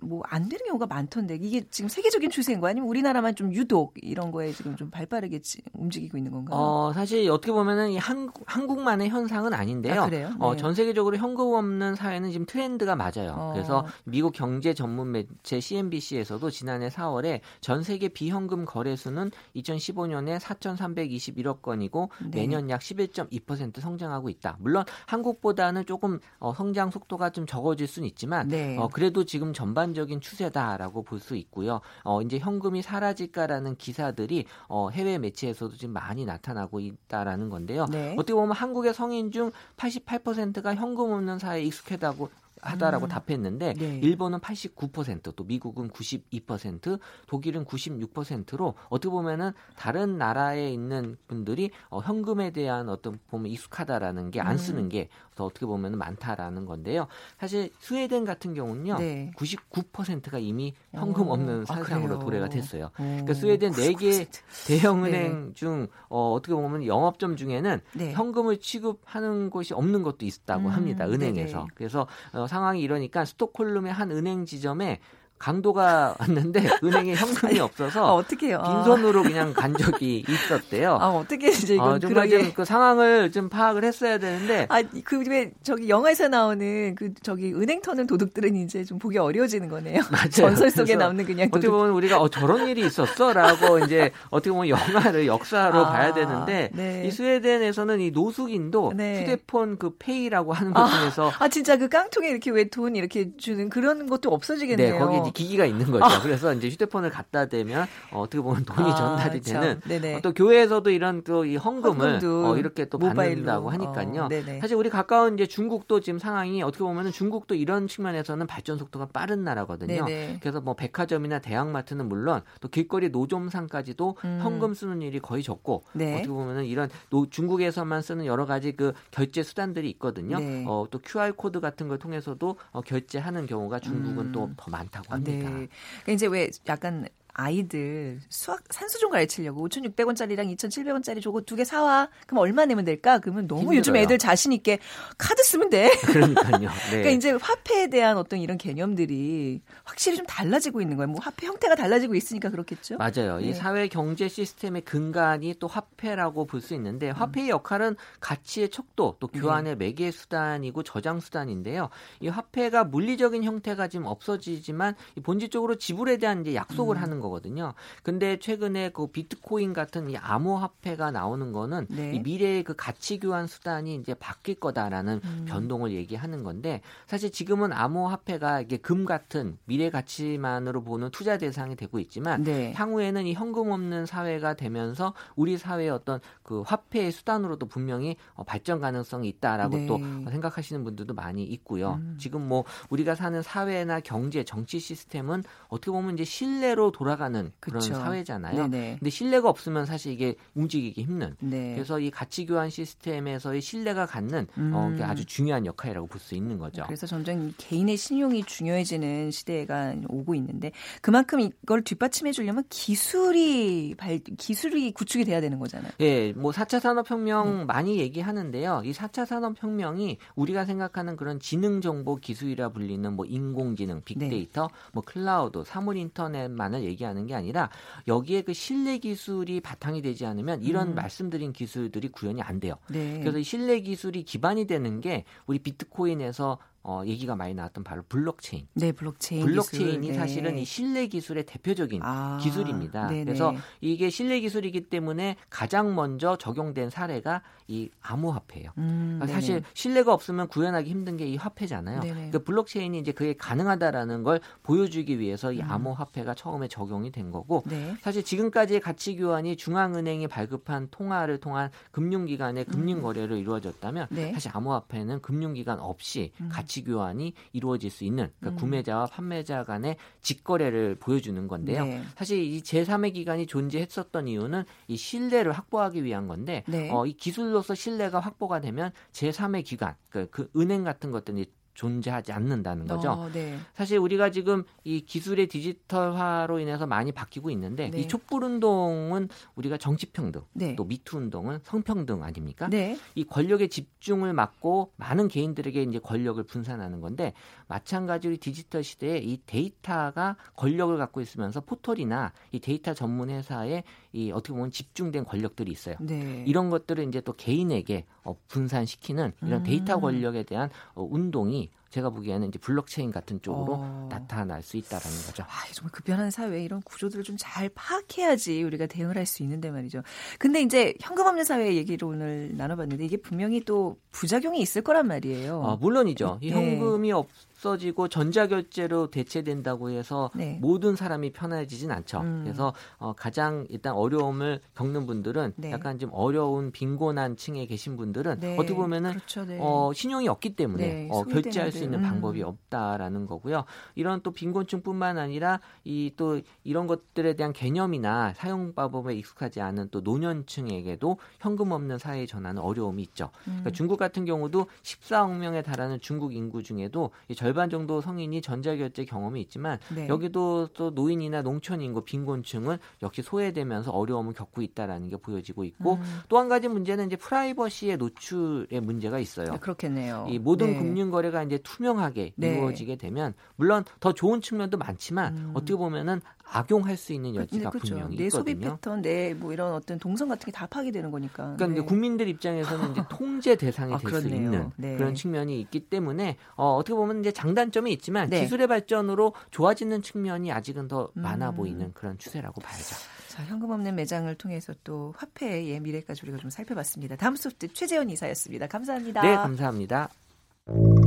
뭐 0.00 0.24
안 0.34 0.48
되는 0.48 0.66
경우가 0.66 0.86
많던데 0.86 1.38
이게 1.40 1.64
지금 1.70 1.88
세계적인 1.88 2.30
추세인 2.30 2.60
거 2.60 2.68
아니면 2.68 2.88
우리나라만 2.88 3.34
좀 3.36 3.52
유독 3.52 3.94
이런 3.96 4.32
거에 4.32 4.52
지금 4.52 4.74
좀 4.76 4.90
발빠르게 4.90 5.40
움직이고 5.72 6.16
있는 6.16 6.32
건가요? 6.32 6.58
어, 6.58 6.92
사실 6.92 7.30
어떻게 7.30 7.52
보면은 7.52 7.90
이 7.90 7.98
한국 7.98 8.42
한국만의 8.46 9.10
현상은 9.10 9.52
아닌데요. 9.52 10.02
아, 10.02 10.06
그래요? 10.06 10.26
어, 10.26 10.30
네. 10.30 10.36
어, 10.40 10.56
전 10.56 10.74
세계적으로 10.74 11.16
현금 11.16 11.52
없는 11.52 11.94
사회는 11.94 12.32
지금 12.32 12.46
트렌드가 12.46 12.96
맞아요. 12.96 13.34
어. 13.36 13.52
그래서 13.52 13.86
미국 14.04 14.32
경제 14.32 14.74
전문 14.74 15.12
매체 15.12 15.60
CNBC에서도 15.60 16.50
지난해 16.50 16.88
4월에 16.88 17.40
전 17.60 17.82
세계 17.82 18.08
비현금 18.08 18.64
거래수는 18.64 19.30
2015년에 19.56 20.40
4,321억 20.40 21.62
건이고 21.62 22.10
네. 22.22 22.40
매년 22.40 22.70
약 22.70 22.80
11.2% 22.80 23.80
성장하고 23.80 24.28
있다. 24.30 24.56
물론 24.58 24.84
한국보다는 25.06 25.86
조금 25.86 26.18
어, 26.38 26.54
성장 26.54 26.90
속도가 26.90 27.30
좀 27.34 27.46
적어질 27.46 27.86
수는 27.86 28.08
있지만 28.08 28.48
네. 28.48 28.78
어, 28.78 28.88
그래도 28.88 29.24
지금 29.24 29.52
전반적인 29.52 30.20
추세다라고 30.20 31.02
볼 31.02 31.24
수 31.24 31.36
있고요. 31.36 31.80
어, 32.02 32.20
이제 32.20 32.38
현금이 32.38 32.82
사라질까라는 32.82 33.76
기사들이 33.76 34.44
어, 34.68 34.90
해외 34.90 35.16
매체에서도 35.18 35.74
지금 35.76 35.94
많이 35.94 36.24
나타나고 36.26 36.80
있다라는 36.80 37.48
건데요. 37.48 37.86
네. 37.90 38.12
어떻게 38.18 38.34
보면 38.34 38.52
한국의 38.52 38.92
성인 38.92 39.30
중 39.30 39.50
88%가 39.78 40.74
현금 40.74 41.12
없는 41.12 41.38
사회에 41.38 41.62
익숙하다고 41.64 42.28
하다라고 42.62 43.06
음. 43.06 43.08
답했는데 43.08 43.74
네. 43.74 43.98
일본은 44.02 44.38
89%, 44.38 45.34
또 45.34 45.44
미국은 45.44 45.90
92%, 45.90 46.98
독일은 47.26 47.64
96%로 47.64 48.74
어떻게 48.88 49.10
보면은 49.10 49.52
다른 49.76 50.16
나라에 50.16 50.70
있는 50.70 51.16
분들이 51.26 51.70
어, 51.90 51.98
현금에 52.00 52.50
대한 52.50 52.88
어떤 52.88 53.18
보면 53.28 53.50
익숙하다라는 53.50 54.30
게 54.30 54.44
안 54.44 54.58
쓰는 54.58 54.84
음. 54.84 54.88
게더 54.90 55.44
어떻게 55.44 55.66
보면 55.66 55.96
많다라는 55.98 56.66
건데요. 56.66 57.06
사실 57.38 57.70
스웨덴 57.80 58.24
같은 58.24 58.54
경우는요. 58.54 58.98
네. 58.98 59.30
99%가 59.36 60.38
이미 60.38 60.74
현금 60.92 61.28
없는 61.28 61.62
아, 61.62 61.74
사상으로 61.74 62.16
아, 62.16 62.18
도래가 62.18 62.48
됐어요. 62.48 62.86
오. 62.98 63.02
그러니까 63.02 63.34
스웨덴 63.34 63.72
4개 63.72 64.26
대형 64.66 65.04
은행 65.04 65.48
네. 65.48 65.54
중 65.54 65.88
어, 66.08 66.32
어떻게 66.32 66.54
보면 66.54 66.86
영업점 66.86 67.36
중에는 67.36 67.80
네. 67.94 68.12
현금을 68.12 68.58
취급하는 68.58 69.50
곳이 69.50 69.72
없는 69.74 70.02
것도 70.02 70.26
있다고 70.26 70.68
음, 70.68 70.72
합니다. 70.72 71.06
은행에서. 71.06 71.58
네네. 71.58 71.68
그래서 71.74 72.06
어, 72.32 72.43
상황이 72.46 72.80
이러니까 72.82 73.24
스톡홀름의 73.24 73.92
한 73.92 74.10
은행 74.10 74.44
지점에 74.44 75.00
강도가 75.38 76.14
왔는데 76.20 76.68
은행에 76.82 77.14
현금이 77.14 77.58
없어서 77.60 78.06
아, 78.06 78.12
어떻게요? 78.14 78.62
빈손으로 78.62 79.22
그냥 79.22 79.52
간 79.54 79.74
적이 79.74 80.24
있었대요. 80.28 80.98
아 81.00 81.08
어떻게 81.08 81.48
이제 81.48 81.74
이건 81.74 81.94
어, 81.94 81.98
정말 81.98 82.28
그러게... 82.28 82.44
좀그 82.48 82.64
상황을 82.64 83.30
좀 83.30 83.48
파악을 83.48 83.84
했어야 83.84 84.18
되는데 84.18 84.66
아그 84.68 85.24
왜 85.28 85.52
저기 85.62 85.88
영화에서 85.88 86.28
나오는 86.28 86.94
그 86.94 87.14
저기 87.22 87.52
은행 87.54 87.80
터는 87.80 88.06
도둑들은 88.06 88.56
이제 88.56 88.84
좀 88.84 88.98
보기 88.98 89.18
어려워지는 89.18 89.68
거네요. 89.68 90.02
맞아요. 90.12 90.30
전설 90.30 90.70
속에 90.70 90.96
나오는 90.96 91.24
그냥 91.24 91.48
도둑. 91.50 91.58
어떻게 91.58 91.70
보면 91.70 91.90
우리가 91.94 92.20
어 92.20 92.28
저런 92.28 92.68
일이 92.68 92.84
있었어라고 92.86 93.78
이제 93.86 94.10
어떻게 94.30 94.50
보면 94.50 94.68
영화를 94.68 95.26
역사로 95.26 95.86
아, 95.86 95.92
봐야 95.92 96.12
되는데 96.12 96.70
네. 96.74 97.04
이 97.06 97.10
스웨덴에서는 97.10 98.00
이 98.00 98.10
노숙인도 98.10 98.92
네. 98.94 99.22
휴대폰 99.22 99.78
그 99.78 99.96
페이라고 99.98 100.52
하는 100.52 100.72
것 100.72 100.86
중에서 100.88 101.30
아, 101.30 101.44
아 101.44 101.48
진짜 101.48 101.76
그 101.76 101.88
깡통에 101.88 102.28
이렇게 102.28 102.50
왜 102.50 102.64
돈 102.74 102.96
이렇게 102.96 103.30
주는 103.36 103.68
그런 103.68 104.06
것도 104.08 104.30
없어지겠네요. 104.30 104.94
네, 104.94 104.98
거기 104.98 105.23
기기가 105.32 105.64
있는 105.64 105.90
거죠. 105.90 106.04
아. 106.04 106.20
그래서 106.20 106.52
이제 106.52 106.68
휴대폰을 106.68 107.10
갖다 107.10 107.46
대면 107.46 107.86
어, 108.10 108.20
어떻게 108.22 108.42
보면 108.42 108.64
돈이 108.64 108.90
아, 108.90 108.94
전달이 108.94 109.40
되는 109.40 109.80
어, 110.16 110.20
또 110.20 110.32
교회에서도 110.32 110.90
이런 110.90 111.22
또 111.22 111.44
이 111.44 111.56
헌금을 111.56 112.20
어, 112.24 112.56
이렇게 112.56 112.86
또 112.86 112.98
받는다고 112.98 113.70
하니까요. 113.70 114.24
어, 114.24 114.28
사실 114.60 114.76
우리 114.76 114.90
가까운 114.90 115.34
이제 115.34 115.46
중국도 115.46 116.00
지금 116.00 116.18
상황이 116.18 116.62
어떻게 116.62 116.82
보면은 116.84 117.12
중국도 117.12 117.54
이런 117.54 117.86
측면에서는 117.86 118.46
발전 118.46 118.78
속도가 118.78 119.08
빠른 119.12 119.44
나라거든요. 119.44 120.04
네네. 120.04 120.38
그래서 120.40 120.60
뭐 120.60 120.74
백화점이나 120.74 121.38
대형마트는 121.38 122.08
물론 122.08 122.42
또 122.60 122.68
길거리 122.68 123.10
노점상까지도 123.10 124.16
음. 124.24 124.40
현금 124.42 124.74
쓰는 124.74 125.02
일이 125.02 125.20
거의 125.20 125.42
적고 125.42 125.84
네. 125.92 126.14
어떻게 126.14 126.28
보면은 126.28 126.64
이런 126.64 126.88
노, 127.10 127.28
중국에서만 127.28 128.02
쓰는 128.02 128.26
여러 128.26 128.46
가지 128.46 128.72
그 128.72 128.92
결제 129.10 129.42
수단들이 129.42 129.88
있거든요. 129.90 130.38
네. 130.38 130.64
어, 130.66 130.86
또 130.90 130.98
QR 130.98 131.32
코드 131.34 131.60
같은 131.60 131.88
걸 131.88 131.98
통해서도 131.98 132.56
어, 132.72 132.80
결제하는 132.80 133.46
경우가 133.46 133.80
중국은 133.80 134.26
음. 134.26 134.32
또더 134.32 134.70
많다고 134.70 135.13
합니다. 135.14 135.68
네. 136.06 136.12
이제 136.12 136.26
왜 136.26 136.50
약간 136.68 137.08
아이들 137.34 138.20
수학 138.28 138.62
산수 138.70 138.98
좀 139.00 139.10
가르치려고 139.10 139.68
5,600원짜리랑 139.68 140.54
2,700원짜리 140.56 141.20
저거 141.22 141.40
두 141.42 141.54
개 141.56 141.64
사와. 141.64 142.08
그럼 142.26 142.40
얼마 142.42 142.64
내면 142.64 142.84
될까? 142.84 143.18
그러면 143.18 143.46
너무 143.46 143.60
힘들어요. 143.60 143.78
요즘 143.78 143.96
애들 143.96 144.18
자신 144.18 144.52
있게 144.52 144.78
카드 145.18 145.42
쓰면 145.44 145.70
돼. 145.70 145.90
그러니까요. 146.06 146.68
네. 146.90 146.90
그러니까 146.90 147.10
이제 147.10 147.30
화폐에 147.32 147.88
대한 147.88 148.16
어떤 148.16 148.40
이런 148.40 148.58
개념들이 148.58 149.60
확실히 149.84 150.16
좀 150.16 150.26
달라지고 150.26 150.80
있는 150.80 150.96
거예요. 150.96 151.08
뭐 151.08 151.20
화폐 151.22 151.46
형태가 151.46 151.74
달라지고 151.76 152.14
있으니까 152.16 152.50
그렇겠죠. 152.50 152.96
맞아요. 152.96 153.38
네. 153.38 153.48
이 153.48 153.52
사회 153.54 153.86
경제 153.88 154.26
시스템의 154.28 154.82
근간이 154.82 155.54
또 155.60 155.66
화폐라고 155.68 156.46
볼 156.46 156.60
수 156.64 156.72
있는데 156.74 157.10
화폐의 157.10 157.50
역할은 157.50 157.94
가치의 158.20 158.70
척도 158.70 159.16
또 159.20 159.26
교환의 159.28 159.76
네. 159.76 159.84
매개 159.84 160.10
수단이고 160.10 160.82
저장 160.82 161.20
수단인데요. 161.20 161.90
이 162.20 162.28
화폐가 162.28 162.84
물리적인 162.84 163.44
형태가 163.44 163.88
지금 163.88 164.06
없어지지만 164.06 164.94
본질적으로 165.22 165.74
지불에 165.76 166.16
대한 166.16 166.40
이제 166.40 166.54
약속을 166.54 166.96
음. 166.96 167.02
하는 167.02 167.20
거거든요. 167.24 167.74
근데 168.02 168.38
최근에 168.38 168.90
그 168.90 169.06
비트코인 169.06 169.72
같은 169.72 170.10
이 170.10 170.16
암호화폐가 170.16 171.10
나오는 171.10 171.52
거는 171.52 171.86
네. 171.88 172.12
이 172.14 172.20
미래의 172.20 172.62
그 172.64 172.74
가치 172.76 173.18
교환 173.18 173.46
수단이 173.46 173.94
이제 173.96 174.14
바뀔 174.14 174.56
거다라는 174.56 175.20
음. 175.24 175.44
변동을 175.48 175.92
얘기하는 175.92 176.42
건데 176.42 176.82
사실 177.06 177.32
지금은 177.32 177.72
암호화폐가 177.72 178.60
이게 178.60 178.76
금 178.76 179.04
같은 179.04 179.56
미래 179.64 179.90
가치만으로 179.90 180.84
보는 180.84 181.10
투자 181.10 181.38
대상이 181.38 181.76
되고 181.76 181.98
있지만 181.98 182.44
네. 182.44 182.72
향후에는 182.74 183.26
이 183.26 183.34
현금 183.34 183.70
없는 183.70 184.06
사회가 184.06 184.54
되면서 184.54 185.14
우리 185.36 185.56
사회의 185.56 185.90
어떤 185.90 186.20
그 186.42 186.60
화폐의 186.60 187.12
수단으로도 187.12 187.66
분명히 187.66 188.16
어, 188.34 188.44
발전 188.44 188.80
가능성이 188.80 189.28
있다라고 189.28 189.76
네. 189.76 189.86
또 189.86 189.98
생각하시는 190.30 190.84
분들도 190.84 191.14
많이 191.14 191.42
있고요. 191.44 191.94
음. 191.94 192.16
지금 192.18 192.46
뭐 192.46 192.64
우리가 192.90 193.14
사는 193.14 193.40
사회나 193.42 194.00
경제, 194.00 194.44
정치 194.44 194.78
시스템은 194.78 195.44
어떻게 195.68 195.90
보면 195.90 196.14
이제 196.14 196.24
신뢰로 196.24 196.92
돌아 196.92 197.13
가는 197.16 197.52
그런 197.60 197.80
그쵸. 197.80 197.94
사회잖아요. 197.94 198.68
네네. 198.68 198.96
근데 198.98 199.10
신뢰가 199.10 199.48
없으면 199.48 199.86
사실 199.86 200.12
이게 200.12 200.34
움직이기 200.54 201.02
힘든. 201.02 201.36
네. 201.38 201.74
그래서 201.74 202.00
이 202.00 202.10
가치 202.10 202.44
교환 202.46 202.70
시스템에서의 202.70 203.60
신뢰가 203.60 204.06
갖는 204.06 204.46
어, 204.56 204.58
음. 204.58 204.74
어, 204.74 205.04
아주 205.04 205.24
중요한 205.24 205.64
역할이라고 205.66 206.08
볼 206.08 206.24
수 206.24 206.34
있는 206.34 206.58
거죠. 206.58 206.82
그래서 206.86 207.06
점점 207.06 207.52
개인의 207.58 207.98
신용이 207.98 208.44
중요해지는 208.44 209.30
시대가 209.30 209.94
오고 210.08 210.34
있는데 210.36 210.72
그만큼 211.02 211.40
이걸 211.40 211.82
뒷받침해 211.82 212.32
주려면 212.32 212.64
기술이 212.70 213.94
발 213.96 214.18
기술이 214.18 214.92
구축이 214.92 215.24
돼야 215.24 215.40
되는 215.40 215.58
거잖아요. 215.58 215.92
예, 216.00 216.32
뭐 216.32 216.50
4차 216.50 216.80
산업 216.80 217.10
혁명 217.10 217.58
네. 217.58 217.64
많이 217.64 217.98
얘기하는데요. 217.98 218.82
이 218.84 218.92
4차 218.92 219.26
산업 219.26 219.62
혁명이 219.62 220.18
우리가 220.34 220.64
생각하는 220.64 221.16
그런 221.16 221.38
지능 221.40 221.80
정보 221.80 222.16
기술이라 222.16 222.70
불리는 222.70 223.12
뭐 223.12 223.26
인공지능, 223.26 224.02
빅데이터, 224.04 224.62
네. 224.62 224.90
뭐 224.92 225.02
클라우드, 225.04 225.64
사물 225.66 225.96
인터넷만을 225.96 226.84
얘기 226.84 227.03
하는 227.04 227.26
게 227.26 227.34
아니라 227.34 227.70
여기에 228.08 228.42
그 228.42 228.52
신뢰 228.52 228.98
기술이 228.98 229.60
바탕이 229.60 230.02
되지 230.02 230.26
않으면 230.26 230.62
이런 230.62 230.88
음. 230.88 230.94
말씀드린 230.94 231.52
기술들이 231.52 232.08
구현이 232.08 232.42
안 232.42 232.60
돼요. 232.60 232.74
네. 232.88 233.20
그래서 233.20 233.38
이 233.38 233.44
신뢰 233.44 233.80
기술이 233.80 234.24
기반이 234.24 234.66
되는 234.66 235.00
게 235.00 235.24
우리 235.46 235.58
비트코인에서 235.58 236.58
어, 236.84 237.02
얘기가 237.06 237.34
많이 237.34 237.54
나왔던 237.54 237.82
바로 237.82 238.02
블록체인. 238.08 238.68
네, 238.74 238.92
블록체인. 238.92 239.44
블록체인이 239.44 240.00
기술. 240.00 240.12
네. 240.12 240.18
사실은 240.18 240.58
이 240.58 240.64
신뢰 240.64 241.06
기술의 241.08 241.46
대표적인 241.46 242.00
아, 242.04 242.38
기술입니다. 242.40 243.08
네네. 243.08 243.24
그래서 243.24 243.54
이게 243.80 244.10
신뢰 244.10 244.38
기술이기 244.40 244.82
때문에 244.88 245.36
가장 245.50 245.94
먼저 245.94 246.36
적용된 246.36 246.90
사례가 246.90 247.42
이 247.66 247.88
암호화폐예요. 248.02 248.70
음, 248.78 249.18
그러니까 249.18 249.26
사실 249.34 249.62
신뢰가 249.74 250.12
없으면 250.12 250.48
구현하기 250.48 250.88
힘든 250.88 251.16
게 251.16 251.24
이 251.24 251.36
화폐잖아요. 251.36 252.00
그러니까 252.00 252.38
블록체인이 252.40 252.98
이제 252.98 253.12
그게 253.12 253.34
가능하다라는 253.34 254.22
걸 254.24 254.40
보여주기 254.62 255.18
위해서 255.18 255.52
이 255.52 255.60
음. 255.60 255.70
암호화폐가 255.70 256.34
처음에 256.34 256.68
적용이 256.68 257.10
된 257.10 257.30
거고 257.30 257.62
네. 257.66 257.96
사실 258.02 258.22
지금까지의 258.22 258.80
가치 258.80 259.16
교환이 259.16 259.56
중앙은행이 259.56 260.28
발급한 260.28 260.88
통화를 260.90 261.38
통한 261.40 261.70
금융기관의 261.92 262.66
금융 262.66 262.98
음. 262.98 263.02
거래로 263.02 263.36
이루어졌다면 263.36 264.08
네. 264.10 264.32
사실 264.34 264.50
암호화폐는 264.54 265.22
금융기관 265.22 265.80
없이 265.80 266.32
음. 266.42 266.50
가치 266.74 266.82
교환이 266.82 267.34
이루어질 267.52 267.90
수 267.90 268.04
있는 268.04 268.30
그러니까 268.40 268.58
음. 268.58 268.60
구매자와 268.60 269.06
판매자 269.06 269.62
간의 269.62 269.96
직거래를 270.20 270.96
보여주는 270.96 271.46
건데요. 271.46 271.84
네. 271.84 272.02
사실 272.16 272.42
이 272.42 272.62
제3의 272.62 273.14
기관이 273.14 273.46
존재했었던 273.46 274.26
이유는 274.26 274.64
이 274.88 274.96
신뢰를 274.96 275.52
확보하기 275.52 276.02
위한 276.02 276.26
건데 276.26 276.64
네. 276.66 276.90
어, 276.90 277.06
이 277.06 277.12
기술 277.12 277.44
기술로서 277.44 277.74
신뢰가 277.74 278.20
확보가 278.20 278.60
되면 278.60 278.90
제3의 279.12 279.64
기관, 279.64 279.94
그, 280.08 280.28
그 280.30 280.48
은행 280.56 280.82
같은 280.84 281.10
것들이 281.10 281.46
존재하지 281.74 282.32
않는다는 282.32 282.86
거죠. 282.86 283.10
어, 283.10 283.28
네. 283.32 283.58
사실 283.74 283.98
우리가 283.98 284.30
지금 284.30 284.64
이 284.84 285.00
기술의 285.00 285.48
디지털화로 285.48 286.60
인해서 286.60 286.86
많이 286.86 287.12
바뀌고 287.12 287.50
있는데 287.50 287.90
네. 287.90 288.00
이 288.00 288.08
촛불 288.08 288.44
운동은 288.44 289.28
우리가 289.56 289.76
정치 289.76 290.06
평등, 290.06 290.42
네. 290.52 290.76
또 290.76 290.84
미투 290.84 291.18
운동은 291.18 291.58
성평등 291.64 292.22
아닙니까? 292.22 292.68
네. 292.68 292.98
이 293.14 293.24
권력의 293.24 293.68
집중을 293.68 294.32
막고 294.32 294.92
많은 294.96 295.28
개인들에게 295.28 295.82
이제 295.82 295.98
권력을 295.98 296.42
분산하는 296.44 297.00
건데 297.00 297.32
마찬가지로 297.66 298.36
디지털 298.40 298.84
시대에 298.84 299.18
이 299.18 299.40
데이터가 299.44 300.36
권력을 300.56 300.96
갖고 300.96 301.20
있으면서 301.20 301.60
포털이나 301.60 302.32
이 302.52 302.60
데이터 302.60 302.94
전문 302.94 303.30
회사에 303.30 303.82
이 304.14 304.30
어떻게 304.30 304.52
보면 304.52 304.70
집중된 304.70 305.24
권력들이 305.24 305.72
있어요. 305.72 305.96
네. 306.00 306.44
이런 306.46 306.70
것들을 306.70 307.06
이제 307.08 307.20
또 307.20 307.32
개인에게 307.32 308.04
어, 308.22 308.36
분산시키는 308.46 309.32
이런 309.42 309.60
음. 309.60 309.64
데이터 309.64 309.98
권력에 309.98 310.44
대한 310.44 310.70
어, 310.94 311.02
운동이 311.02 311.70
제가 311.94 312.10
보기에는 312.10 312.48
이제 312.48 312.58
블록체인 312.58 313.12
같은 313.12 313.40
쪽으로 313.40 313.74
어. 313.78 314.08
나타날 314.10 314.62
수 314.64 314.76
있다라는 314.76 315.16
거죠. 315.26 315.44
아, 315.44 315.72
정말 315.72 315.92
급변한 315.92 316.32
사회에 316.32 316.64
이런 316.64 316.82
구조들을 316.82 317.22
좀 317.22 317.34
잘 317.38 317.68
파악해야지 317.68 318.62
우리가 318.62 318.86
대응을 318.86 319.16
할 319.16 319.26
수 319.26 319.42
있는데 319.42 319.70
말이죠. 319.70 320.02
근데 320.38 320.60
이제 320.60 320.94
현금 321.00 321.26
없는 321.26 321.44
사회 321.44 321.74
얘기를 321.74 322.06
오늘 322.06 322.56
나눠봤는데 322.56 323.04
이게 323.04 323.16
분명히 323.16 323.64
또 323.64 323.96
부작용이 324.12 324.60
있을 324.60 324.82
거란 324.82 325.06
말이에요. 325.08 325.62
아, 325.64 325.76
물론이죠. 325.76 326.38
이 326.40 326.50
네. 326.50 326.54
현금이 326.54 327.10
없 327.12 327.28
없어지고 327.64 328.08
전자결제로 328.08 329.10
대체된다고 329.10 329.90
해서 329.90 330.30
네. 330.34 330.58
모든 330.60 330.96
사람이 330.96 331.32
편해지진 331.32 331.90
않죠. 331.90 332.20
음. 332.20 332.42
그래서 332.44 332.74
어, 332.98 333.14
가장 333.14 333.66
일단 333.70 333.94
어려움을 333.94 334.60
겪는 334.74 335.06
분들은 335.06 335.54
네. 335.56 335.70
약간 335.70 335.98
좀 335.98 336.10
어려운 336.12 336.70
빈곤한 336.70 337.36
층에 337.36 337.66
계신 337.66 337.96
분들은 337.96 338.40
네. 338.40 338.56
어떻게 338.58 338.74
보면은 338.74 339.10
그렇죠, 339.12 339.44
네. 339.46 339.58
어, 339.60 339.92
신용이 339.94 340.28
없기 340.28 340.56
때문에 340.56 340.86
네, 340.86 341.08
어, 341.10 341.22
결제할 341.24 341.72
수 341.72 341.83
있는 341.84 341.98
음. 342.00 342.02
방법이 342.02 342.42
없다라는 342.42 343.26
거고요. 343.26 343.64
이런 343.94 344.22
또 344.22 344.30
빈곤층뿐만 344.30 345.18
아니라 345.18 345.60
이 345.84 346.14
또 346.16 346.40
이런 346.62 346.86
것들에 346.86 347.34
대한 347.34 347.52
개념이나 347.52 348.32
사용방법에 348.34 349.14
익숙하지 349.14 349.60
않은 349.60 349.88
또 349.90 350.00
노년층에게도 350.00 351.18
현금 351.40 351.72
없는 351.72 351.98
사회 351.98 352.26
전환은 352.26 352.62
어려움이 352.62 353.02
있죠. 353.02 353.30
그러니까 353.44 353.70
음. 353.70 353.72
중국 353.72 353.98
같은 353.98 354.24
경우도 354.24 354.66
14억 354.82 355.36
명에 355.36 355.62
달하는 355.62 356.00
중국 356.00 356.34
인구 356.34 356.62
중에도 356.62 357.10
이 357.28 357.34
절반 357.34 357.70
정도 357.70 358.00
성인이 358.00 358.40
전자결제 358.42 359.04
경험이 359.04 359.40
있지만 359.42 359.78
네. 359.94 360.08
여기도 360.08 360.68
또 360.68 360.90
노인이나 360.90 361.42
농촌 361.42 361.80
인구 361.80 362.02
빈곤층은 362.02 362.78
역시 363.02 363.22
소외되면서 363.22 363.90
어려움을 363.90 364.32
겪고 364.34 364.62
있다라는 364.62 365.08
게 365.08 365.16
보여지고 365.16 365.64
있고 365.64 365.94
음. 365.94 366.20
또한 366.28 366.48
가지 366.48 366.68
문제는 366.68 367.06
이제 367.06 367.16
프라이버시의 367.16 367.96
노출의 367.96 368.80
문제가 368.80 369.18
있어요. 369.18 369.52
아, 369.52 369.58
그렇겠네요. 369.58 370.26
이 370.28 370.38
모든 370.38 370.72
네. 370.72 370.78
금융 370.78 371.10
거래가 371.10 371.42
이제 371.42 371.58
투명하게 371.64 372.34
네. 372.36 372.54
이루어지게 372.54 372.94
되면 372.96 373.34
물론 373.56 373.84
더 373.98 374.12
좋은 374.12 374.40
측면도 374.40 374.78
많지만 374.78 375.36
음. 375.36 375.50
어떻게 375.54 375.74
보면은 375.74 376.20
악용할 376.46 376.96
수 376.96 377.12
있는 377.12 377.34
여지가 377.34 377.70
그렇죠. 377.70 377.94
분명히 377.94 378.16
내 378.16 378.30
소비 378.30 378.54
패턴, 378.54 379.02
내 379.02 379.34
뭐 379.34 379.52
이런 379.52 379.72
어떤 379.72 379.98
동선 379.98 380.28
같은 380.28 380.44
게 380.46 380.52
다 380.52 380.66
파괴 380.66 380.92
되는 380.92 381.10
거니까. 381.10 381.56
그러니까 381.56 381.80
네. 381.80 381.86
국민들 381.86 382.28
입장에서는 382.28 382.92
이제 382.92 383.02
통제 383.10 383.56
대상이 383.56 383.92
아, 383.94 383.98
될수 383.98 384.28
있는 384.28 384.70
네. 384.76 384.96
그런 384.96 385.14
측면이 385.14 385.58
있기 385.62 385.80
때문에 385.88 386.36
어, 386.54 386.76
어떻게 386.76 386.94
보면 386.94 387.20
이제 387.20 387.32
장단점이 387.32 387.90
있지만 387.94 388.28
네. 388.30 388.42
기술의 388.42 388.66
발전으로 388.68 389.32
좋아지는 389.50 390.02
측면이 390.02 390.52
아직은 390.52 390.86
더 390.86 391.10
많아 391.14 391.50
음. 391.50 391.56
보이는 391.56 391.92
그런 391.94 392.18
추세라고 392.18 392.60
봐야죠. 392.60 392.94
자, 393.28 393.42
현금 393.46 393.70
없는 393.70 393.96
매장을 393.96 394.32
통해서 394.36 394.72
또 394.84 395.12
화폐의 395.16 395.80
미래까지 395.80 396.20
우리가 396.22 396.38
좀 396.38 396.50
살펴봤습니다. 396.50 397.16
다음 397.16 397.34
소프트 397.34 397.72
최재원 397.72 398.08
이사였습니다. 398.10 398.68
감사합니다. 398.68 399.22
네, 399.22 399.34
감사합니다. 399.34 400.08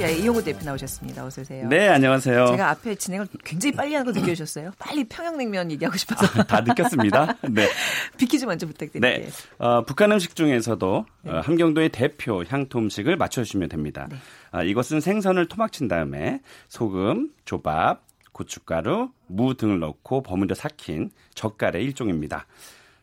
창업피아의 0.00 0.22
이용호 0.22 0.42
대표 0.42 0.64
나오셨습니다. 0.64 1.24
어서 1.24 1.42
오세요. 1.42 1.68
네, 1.68 1.88
안녕하세요. 1.88 2.46
제가 2.48 2.70
앞에 2.70 2.94
진행을 2.94 3.28
굉장히 3.44 3.76
빨리 3.76 3.94
하는 3.94 4.12
거 4.12 4.18
느껴주셨어요? 4.18 4.72
빨리 4.78 5.04
평양냉면 5.04 5.70
얘기하고 5.72 5.96
싶어서. 5.96 6.26
아, 6.40 6.42
다 6.42 6.60
느꼈습니다. 6.62 7.36
네. 7.50 7.68
비키즈 8.16 8.46
먼저 8.46 8.66
부탁드릴게요. 8.66 9.00
네. 9.00 9.28
어, 9.58 9.84
북한 9.84 10.10
음식 10.12 10.34
중에서도 10.34 11.06
네. 11.22 11.30
어, 11.30 11.40
함경도의 11.40 11.90
대표 11.90 12.42
향토 12.46 12.78
음식을 12.78 13.16
맞춰주시면 13.16 13.68
됩니다. 13.68 14.08
네. 14.10 14.16
아, 14.50 14.62
이것은 14.62 15.00
생선을 15.00 15.46
토막친 15.46 15.88
다음에 15.88 16.40
소금, 16.68 17.30
조밥, 17.44 18.02
고춧가루, 18.32 19.10
무 19.26 19.54
등을 19.54 19.78
넣고 19.80 20.22
버무려 20.22 20.54
삭힌 20.54 21.10
젓갈의 21.34 21.84
일종입니다. 21.84 22.46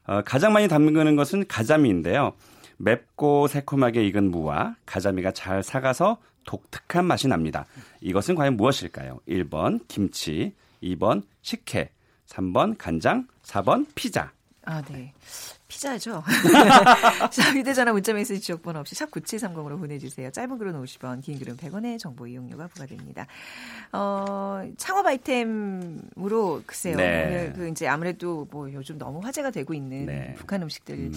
어, 0.06 0.22
가장 0.25 0.54
많이 0.54 0.68
담그는 0.68 1.16
것은 1.16 1.48
가자미인데요. 1.48 2.34
맵고 2.77 3.48
새콤하게 3.48 4.05
익은 4.07 4.31
무와 4.31 4.75
가자미가 4.86 5.31
잘 5.31 5.63
삭아서 5.63 6.17
독특한 6.46 7.05
맛이 7.05 7.27
납니다. 7.27 7.65
이것은 8.01 8.36
과연 8.36 8.55
무엇일까요? 8.57 9.19
1번 9.27 9.81
김치, 9.88 10.53
2번 10.81 11.24
식혜, 11.41 11.89
3번 12.27 12.75
간장, 12.77 13.27
4번 13.43 13.86
피자. 13.96 14.31
아, 14.65 14.81
네. 14.84 15.13
피자죠. 15.68 16.24
자, 17.30 17.52
휴대전화 17.52 17.92
문자메시지 17.92 18.40
지역번호 18.40 18.80
없이 18.80 18.96
샵 18.96 19.12
9730으로 19.12 19.78
보내주세요. 19.78 20.32
짧은 20.32 20.58
글은 20.58 20.82
50원, 20.82 21.22
긴 21.22 21.40
글은 21.40 21.58
100원의 21.58 22.00
정보 22.00 22.26
이용료가 22.26 22.68
부과됩니다. 22.68 23.28
어, 23.92 24.64
창업 24.78 25.06
아이템으로 25.06 26.64
글쎄요. 26.66 26.96
네. 26.96 27.52
그 27.56 27.68
이제 27.70 27.88
아무래도 27.88 28.48
뭐 28.50 28.72
요즘 28.72 28.98
너무 28.98 29.20
화제가 29.20 29.52
되고 29.52 29.74
있는 29.74 30.06
네. 30.06 30.36
북한 30.38 30.62
음식들 30.62 30.96
음. 30.96 31.14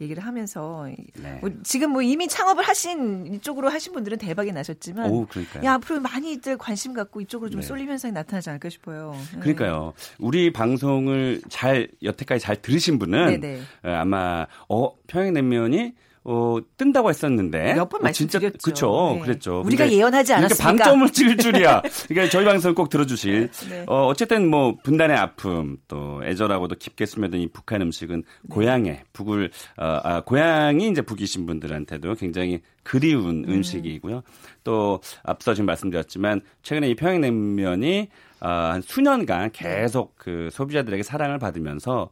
얘기를 0.00 0.24
하면서 0.24 0.88
네. 1.14 1.38
뭐 1.40 1.50
지금 1.62 1.90
뭐 1.90 2.02
이미 2.02 2.26
창업을 2.26 2.64
하신 2.64 3.34
이쪽으로 3.34 3.68
하신 3.68 3.92
분들은 3.92 4.18
대박이 4.18 4.52
나셨지만 4.52 5.10
오, 5.10 5.26
야, 5.62 5.74
앞으로 5.74 6.00
많이들 6.00 6.58
관심 6.58 6.94
갖고 6.94 7.20
이쪽으로 7.20 7.50
좀 7.50 7.60
네. 7.60 7.66
쏠림 7.66 7.88
현상이 7.88 8.12
나타나지 8.12 8.50
않을까 8.50 8.68
싶어요. 8.68 9.16
네. 9.34 9.40
그러니까요. 9.40 9.92
우리 10.18 10.52
방송을 10.52 11.42
잘 11.48 11.88
여태까지 12.02 12.42
잘 12.42 12.60
들으신 12.60 12.98
분은 12.98 13.26
네네. 13.26 13.38
네. 13.38 13.60
어, 13.83 13.83
아마 13.84 14.46
어 14.68 14.94
평양냉면이 15.06 15.92
어, 16.26 16.56
뜬다고 16.78 17.10
했었는데. 17.10 17.74
몇번 17.74 18.00
어, 18.00 18.04
말씀드렸죠. 18.04 18.58
그쵸. 18.62 19.12
네. 19.16 19.20
그랬죠. 19.20 19.60
우리가 19.60 19.90
예언하지 19.92 20.32
않았습니까? 20.32 20.70
이렇게 20.70 20.84
방점을 20.84 21.10
찍을 21.10 21.36
줄이야. 21.36 21.82
그러니까 22.08 22.30
저희 22.30 22.46
방송을 22.46 22.74
꼭 22.74 22.88
들어주실. 22.88 23.50
네. 23.68 23.84
어, 23.86 24.06
어쨌든 24.06 24.48
뭐, 24.48 24.74
분단의 24.82 25.18
아픔, 25.18 25.76
또 25.86 26.22
애절하고도 26.24 26.76
깊게 26.76 27.04
스며든 27.04 27.40
이 27.40 27.48
북한 27.48 27.82
음식은 27.82 28.22
네. 28.22 28.48
고향에, 28.48 29.04
북을, 29.12 29.50
어, 29.76 30.00
아, 30.02 30.20
고향이 30.22 30.88
이제 30.88 31.02
북이신 31.02 31.44
분들한테도 31.44 32.14
굉장히 32.14 32.62
그리운 32.82 33.44
음. 33.46 33.52
음식이고요. 33.52 34.22
또, 34.64 35.00
앞서 35.24 35.52
지금 35.52 35.66
말씀드렸지만, 35.66 36.40
최근에 36.62 36.88
이 36.88 36.94
평양냉면이, 36.94 38.08
어, 38.40 38.48
한 38.48 38.80
수년간 38.80 39.50
계속 39.52 40.14
그 40.16 40.48
소비자들에게 40.50 41.02
사랑을 41.02 41.38
받으면서, 41.38 42.08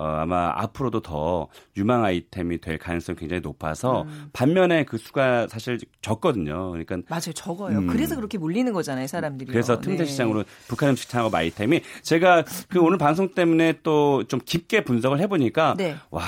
어, 0.00 0.06
아마 0.20 0.52
앞으로도 0.56 1.00
더 1.00 1.48
유망 1.76 2.04
아이템이 2.04 2.58
될 2.62 2.78
가능성이 2.78 3.18
굉장히 3.18 3.42
높아서 3.42 4.02
음. 4.02 4.30
반면에 4.32 4.84
그 4.84 4.96
수가 4.96 5.48
사실 5.48 5.78
적거든요. 6.00 6.70
그러니까 6.70 6.98
맞아요, 7.08 7.32
적어요. 7.34 7.78
음. 7.78 7.86
그래서 7.86 8.16
그렇게 8.16 8.38
몰리는 8.38 8.72
거잖아요, 8.72 9.06
사람들이. 9.06 9.50
그래서 9.52 9.78
틈새 9.80 10.04
네. 10.04 10.10
시장으로 10.10 10.44
북한 10.68 10.88
음식 10.90 11.10
창업 11.10 11.34
아이템이 11.34 11.82
제가 12.02 12.44
그 12.68 12.80
오늘 12.80 12.96
방송 12.96 13.34
때문에 13.34 13.80
또 13.82 14.20
좀 14.30 14.40
깊게 14.44 14.84
분석을 14.84 15.20
해보니까 15.20 15.74
네. 15.76 15.96
와. 16.10 16.22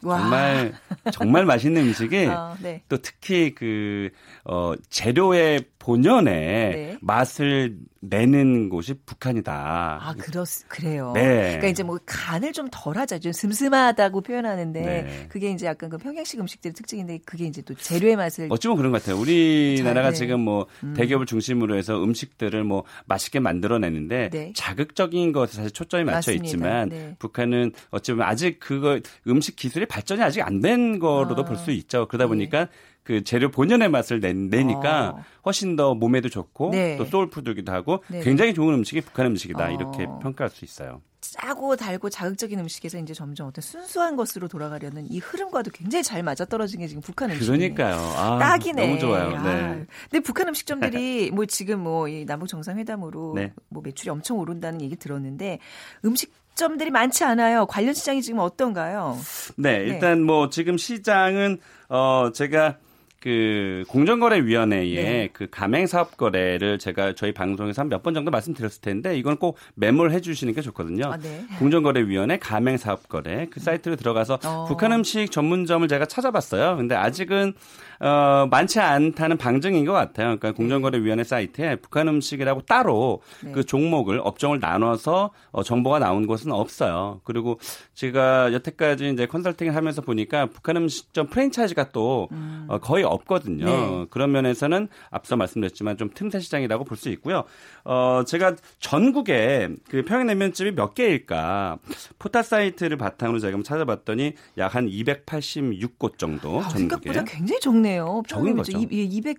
정말 0.00 0.74
정말 1.10 1.44
맛있는 1.44 1.82
음식이 1.82 2.26
어, 2.30 2.54
네. 2.62 2.82
또 2.88 2.98
특히 2.98 3.52
그 3.54 4.10
어, 4.44 4.74
재료의 4.90 5.64
본연의 5.78 6.34
네. 6.34 6.98
맛을 7.00 7.78
내는 8.00 8.68
곳이 8.68 8.94
북한이다. 9.06 9.98
아, 10.00 10.14
그렇, 10.18 10.44
그래요. 10.68 11.12
네. 11.14 11.40
그러니까 11.42 11.68
이제 11.68 11.82
뭐 11.82 11.98
간을 12.06 12.52
좀 12.52 12.68
덜하자, 12.70 13.18
좀 13.18 13.32
슴슴하다고 13.32 14.20
표현하는데 14.20 14.80
네. 14.80 15.26
그게 15.28 15.50
이제 15.50 15.66
약간 15.66 15.90
그 15.90 15.98
평양식 15.98 16.38
음식들의 16.38 16.74
특징인데 16.74 17.20
그게 17.24 17.46
이제 17.46 17.62
또 17.62 17.74
재료의 17.74 18.16
맛을 18.16 18.46
어찌 18.50 18.68
보면 18.68 18.76
그런 18.78 18.92
것 18.92 19.02
같아요. 19.02 19.20
우리나라가 19.20 20.02
잘, 20.02 20.12
네. 20.12 20.16
지금 20.18 20.40
뭐 20.40 20.66
음. 20.84 20.94
대기업을 20.94 21.26
중심으로 21.26 21.76
해서 21.76 22.00
음식들을 22.02 22.62
뭐 22.62 22.84
맛있게 23.06 23.40
만들어내는데 23.40 24.30
네. 24.30 24.52
자극적인 24.54 25.32
것에 25.32 25.54
사실 25.56 25.70
초점이 25.72 26.04
맞춰 26.04 26.16
맞습니다. 26.32 26.44
있지만 26.44 26.88
네. 26.90 27.16
북한은 27.18 27.72
어찌 27.90 28.12
보면 28.12 28.28
아직 28.28 28.60
그거 28.60 29.00
음식 29.26 29.56
기술이 29.56 29.86
발전이 29.86 30.22
아직 30.22 30.42
안 30.42 30.58
된 30.58 30.98
거로도 30.98 31.42
아. 31.42 31.44
볼수 31.44 31.70
있죠. 31.70 32.08
그러다 32.08 32.26
보니까 32.26 32.68
그 33.08 33.24
재료 33.24 33.50
본연의 33.50 33.88
맛을 33.88 34.20
내, 34.20 34.34
내니까 34.34 35.14
어. 35.16 35.24
훨씬 35.46 35.76
더 35.76 35.94
몸에도 35.94 36.28
좋고 36.28 36.72
네. 36.72 36.98
또 36.98 37.06
소울푸드기도 37.06 37.72
하고 37.72 38.04
네. 38.08 38.20
굉장히 38.20 38.52
좋은 38.52 38.74
음식이 38.74 39.00
북한 39.00 39.24
음식이다 39.24 39.64
어. 39.64 39.70
이렇게 39.70 40.04
평가할 40.20 40.50
수 40.50 40.66
있어요. 40.66 41.00
짜고 41.22 41.76
달고 41.76 42.10
자극적인 42.10 42.58
음식에서 42.60 42.98
이제 42.98 43.14
점점 43.14 43.48
어떤 43.48 43.62
순수한 43.62 44.14
것으로 44.14 44.46
돌아가려는 44.46 45.06
이 45.10 45.20
흐름과도 45.20 45.70
굉장히 45.70 46.02
잘 46.02 46.22
맞아떨어진 46.22 46.80
게 46.80 46.86
지금 46.86 47.00
북한 47.00 47.30
음식. 47.30 47.46
그러니까요. 47.46 47.94
아, 47.96 48.38
딱이네. 48.38 48.86
너무 48.86 48.98
좋아요. 48.98 49.34
아, 49.36 49.42
네. 49.42 49.86
근데 50.10 50.20
북한 50.22 50.48
음식점들이 50.48 51.30
뭐 51.32 51.46
지금 51.46 51.80
뭐 51.80 52.08
이 52.08 52.26
남북 52.26 52.48
정상회담으로 52.48 53.32
네. 53.36 53.54
뭐 53.70 53.82
매출이 53.82 54.10
엄청 54.10 54.38
오른다는 54.38 54.82
얘기 54.82 54.96
들었는데 54.96 55.60
음식 56.04 56.30
점들이 56.54 56.90
많지 56.90 57.24
않아요. 57.24 57.64
관련 57.66 57.94
시장이 57.94 58.20
지금 58.20 58.40
어떤가요? 58.40 59.16
네, 59.56 59.78
네. 59.78 59.84
일단 59.84 60.18
네. 60.18 60.24
뭐 60.24 60.50
지금 60.50 60.76
시장은 60.76 61.58
어 61.88 62.30
제가 62.34 62.76
그 63.20 63.82
공정거래위원회에 63.88 64.94
네. 65.02 65.28
그 65.32 65.48
가맹 65.50 65.86
사업 65.88 66.16
거래를 66.16 66.78
제가 66.78 67.14
저희 67.14 67.32
방송에서 67.32 67.82
한 67.82 67.88
몇 67.88 68.02
번 68.02 68.14
정도 68.14 68.30
말씀드렸을 68.30 68.80
텐데 68.80 69.18
이건 69.18 69.38
꼭 69.38 69.56
메모를 69.74 70.12
해주시는 70.12 70.54
게 70.54 70.60
좋거든요. 70.60 71.06
아, 71.12 71.16
네. 71.16 71.44
공정거래위원회 71.58 72.38
가맹 72.38 72.76
사업 72.76 73.08
거래 73.08 73.46
그 73.50 73.58
사이트로 73.58 73.96
들어가서 73.96 74.38
어. 74.44 74.66
북한 74.68 74.92
음식 74.92 75.32
전문점을 75.32 75.88
제가 75.88 76.06
찾아봤어요. 76.06 76.76
근데 76.76 76.94
아직은 76.94 77.54
어, 78.00 78.46
많지 78.50 78.80
않다는 78.80 79.36
방증인 79.38 79.84
것 79.84 79.92
같아요. 79.92 80.26
그러니까 80.36 80.52
공정거래위원회 80.52 81.24
사이트에 81.24 81.76
북한 81.76 82.06
음식이라고 82.08 82.62
따로 82.62 83.22
네. 83.42 83.52
그 83.52 83.64
종목을 83.64 84.20
업종을 84.22 84.60
나눠서 84.60 85.30
어, 85.50 85.62
정보가 85.62 85.98
나온 85.98 86.26
곳은 86.26 86.52
없어요. 86.52 87.20
그리고 87.24 87.58
제가 87.94 88.52
여태까지 88.52 89.08
이제 89.10 89.26
컨설팅을 89.26 89.74
하면서 89.74 90.02
보니까 90.02 90.46
북한 90.46 90.76
음식점 90.76 91.26
프랜차이즈가 91.28 91.90
또 91.90 92.28
음. 92.32 92.66
어, 92.68 92.78
거의 92.78 93.02
없거든요. 93.04 93.64
네. 93.64 94.06
그런 94.10 94.30
면에서는 94.32 94.88
앞서 95.10 95.36
말씀드렸지만 95.36 95.96
좀 95.96 96.10
틈새 96.14 96.40
시장이라고 96.40 96.84
볼 96.84 96.98
수 96.98 97.08
있고요. 97.10 97.44
어, 97.84 98.22
제가 98.26 98.56
전국에 98.80 99.68
그 99.88 100.02
평양냉면집이 100.04 100.72
몇 100.72 100.94
개일까 100.94 101.78
포탈 102.18 102.42
사이트를 102.42 102.96
바탕으로 102.96 103.38
제가 103.38 103.56
찾아봤더니 103.62 104.34
약 104.58 104.74
한 104.74 104.86
286곳 104.86 106.18
정도 106.18 106.60
아, 106.60 106.68
전국에. 106.68 106.78
생각보다 107.12 107.24
굉장히 107.24 107.60
적네 107.60 107.87
요. 107.96 108.22
적은 108.28 108.56
거죠. 108.56 108.78
200 108.78 109.38